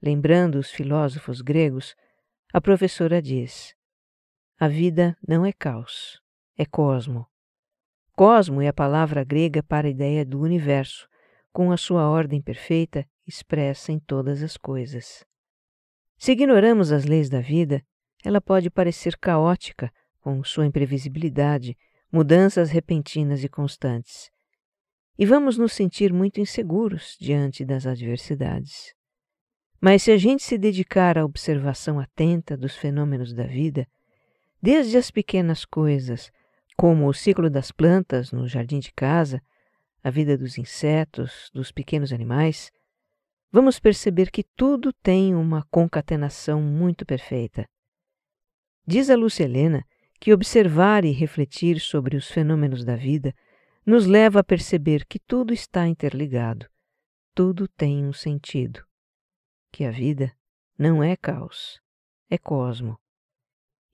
Lembrando 0.00 0.60
os 0.60 0.70
filósofos 0.70 1.40
gregos, 1.40 1.96
a 2.52 2.60
professora 2.60 3.20
diz: 3.20 3.74
a 4.60 4.68
vida 4.68 5.18
não 5.26 5.44
é 5.44 5.52
caos, 5.52 6.22
é 6.56 6.64
cosmo. 6.64 7.26
Cosmo 8.12 8.62
é 8.62 8.68
a 8.68 8.72
palavra 8.72 9.24
grega 9.24 9.60
para 9.60 9.88
a 9.88 9.90
ideia 9.90 10.24
do 10.24 10.40
universo, 10.40 11.09
com 11.52 11.72
a 11.72 11.76
sua 11.76 12.08
ordem 12.08 12.40
perfeita 12.40 13.06
expressa 13.26 13.92
em 13.92 13.98
todas 13.98 14.42
as 14.42 14.56
coisas. 14.56 15.24
Se 16.18 16.32
ignoramos 16.32 16.92
as 16.92 17.04
leis 17.04 17.28
da 17.28 17.40
vida, 17.40 17.82
ela 18.24 18.40
pode 18.40 18.70
parecer 18.70 19.16
caótica, 19.16 19.90
com 20.20 20.44
sua 20.44 20.66
imprevisibilidade, 20.66 21.76
mudanças 22.12 22.70
repentinas 22.70 23.42
e 23.42 23.48
constantes. 23.48 24.30
E 25.18 25.24
vamos 25.24 25.56
nos 25.56 25.72
sentir 25.72 26.12
muito 26.12 26.40
inseguros 26.40 27.16
diante 27.18 27.64
das 27.64 27.86
adversidades. 27.86 28.94
Mas 29.80 30.02
se 30.02 30.10
a 30.10 30.18
gente 30.18 30.42
se 30.42 30.58
dedicar 30.58 31.16
à 31.16 31.24
observação 31.24 31.98
atenta 31.98 32.56
dos 32.56 32.76
fenômenos 32.76 33.32
da 33.32 33.44
vida, 33.44 33.86
desde 34.62 34.98
as 34.98 35.10
pequenas 35.10 35.64
coisas, 35.64 36.30
como 36.76 37.08
o 37.08 37.14
ciclo 37.14 37.48
das 37.48 37.72
plantas 37.72 38.30
no 38.30 38.46
jardim 38.46 38.78
de 38.78 38.92
casa, 38.92 39.42
a 40.02 40.10
vida 40.10 40.36
dos 40.36 40.58
insetos, 40.58 41.50
dos 41.52 41.70
pequenos 41.70 42.12
animais, 42.12 42.70
vamos 43.52 43.78
perceber 43.78 44.30
que 44.30 44.44
tudo 44.56 44.92
tem 44.92 45.34
uma 45.34 45.64
concatenação 45.70 46.62
muito 46.62 47.04
perfeita. 47.04 47.68
Diz 48.86 49.10
a 49.10 49.16
Lúcia 49.16 49.44
Helena 49.44 49.84
que 50.18 50.32
observar 50.32 51.04
e 51.04 51.12
refletir 51.12 51.80
sobre 51.80 52.16
os 52.16 52.30
fenômenos 52.30 52.84
da 52.84 52.96
vida 52.96 53.34
nos 53.84 54.06
leva 54.06 54.40
a 54.40 54.44
perceber 54.44 55.06
que 55.06 55.18
tudo 55.18 55.52
está 55.52 55.86
interligado, 55.86 56.66
tudo 57.34 57.66
tem 57.66 58.04
um 58.04 58.12
sentido, 58.12 58.84
que 59.72 59.84
a 59.84 59.90
vida 59.90 60.32
não 60.78 61.02
é 61.02 61.16
caos, 61.16 61.80
é 62.28 62.36
cosmo. 62.36 62.98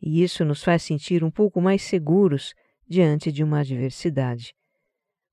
E 0.01 0.23
isso 0.23 0.45
nos 0.45 0.63
faz 0.63 0.83
sentir 0.83 1.25
um 1.25 1.31
pouco 1.31 1.61
mais 1.61 1.83
seguros 1.83 2.55
diante 2.89 3.33
de 3.33 3.43
uma 3.43 3.61
adversidade 3.61 4.53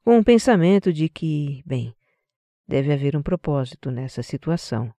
com 0.03 0.19
o 0.19 0.23
pensamento 0.23 0.91
de 0.91 1.07
que, 1.07 1.63
bem, 1.65 1.95
deve 2.67 2.91
haver 2.91 3.15
um 3.15 3.23
propósito 3.23 3.89
nessa 3.89 4.21
situação. 4.21 4.93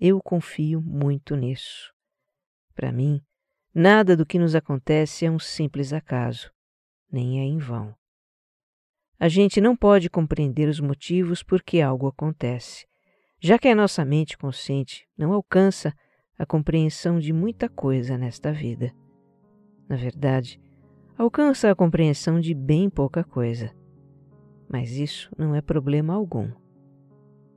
Eu 0.00 0.20
confio 0.20 0.80
muito 0.80 1.36
nisso. 1.36 1.92
Para 2.74 2.90
mim, 2.90 3.20
nada 3.72 4.16
do 4.16 4.26
que 4.26 4.38
nos 4.38 4.54
acontece 4.54 5.26
é 5.26 5.30
um 5.30 5.38
simples 5.38 5.92
acaso, 5.92 6.50
nem 7.10 7.40
é 7.40 7.44
em 7.44 7.58
vão. 7.58 7.94
A 9.18 9.28
gente 9.28 9.60
não 9.60 9.76
pode 9.76 10.10
compreender 10.10 10.68
os 10.68 10.80
motivos 10.80 11.42
por 11.42 11.62
que 11.62 11.80
algo 11.80 12.08
acontece, 12.08 12.86
já 13.40 13.58
que 13.58 13.68
a 13.68 13.74
nossa 13.74 14.04
mente 14.04 14.36
consciente 14.36 15.06
não 15.16 15.32
alcança 15.32 15.94
a 16.36 16.44
compreensão 16.44 17.18
de 17.18 17.32
muita 17.32 17.68
coisa 17.68 18.18
nesta 18.18 18.52
vida. 18.52 18.92
Na 19.88 19.96
verdade, 19.96 20.60
alcança 21.18 21.68
a 21.68 21.74
compreensão 21.74 22.38
de 22.38 22.54
bem 22.54 22.88
pouca 22.88 23.24
coisa. 23.24 23.74
Mas 24.68 24.92
isso 24.92 25.28
não 25.36 25.52
é 25.52 25.60
problema 25.60 26.14
algum. 26.14 26.48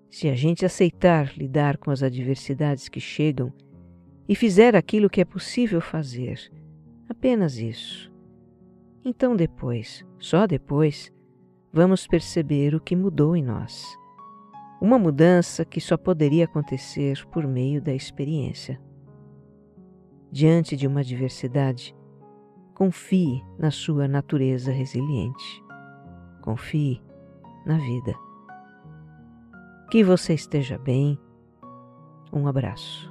Se 0.09 0.27
a 0.27 0.33
gente 0.33 0.65
aceitar 0.65 1.37
lidar 1.37 1.77
com 1.77 1.91
as 1.91 2.01
adversidades 2.01 2.89
que 2.89 2.99
chegam 2.99 3.53
e 4.27 4.35
fizer 4.35 4.75
aquilo 4.75 5.09
que 5.09 5.21
é 5.21 5.25
possível 5.25 5.79
fazer, 5.79 6.51
apenas 7.07 7.57
isso, 7.57 8.11
então 9.05 9.35
depois, 9.35 10.03
só 10.17 10.47
depois, 10.47 11.13
vamos 11.71 12.07
perceber 12.07 12.73
o 12.73 12.81
que 12.81 12.95
mudou 12.95 13.35
em 13.35 13.43
nós. 13.43 13.85
Uma 14.81 14.97
mudança 14.97 15.63
que 15.63 15.79
só 15.79 15.95
poderia 15.95 16.45
acontecer 16.45 17.23
por 17.27 17.45
meio 17.45 17.79
da 17.79 17.93
experiência. 17.93 18.81
Diante 20.31 20.75
de 20.75 20.87
uma 20.87 21.01
adversidade, 21.01 21.95
confie 22.81 23.45
na 23.59 23.69
sua 23.69 24.07
natureza 24.07 24.71
resiliente. 24.71 25.63
Confie 26.41 26.99
na 27.63 27.77
vida. 27.77 28.15
Que 29.91 30.03
você 30.03 30.33
esteja 30.33 30.79
bem. 30.79 31.15
Um 32.33 32.47
abraço. 32.47 33.10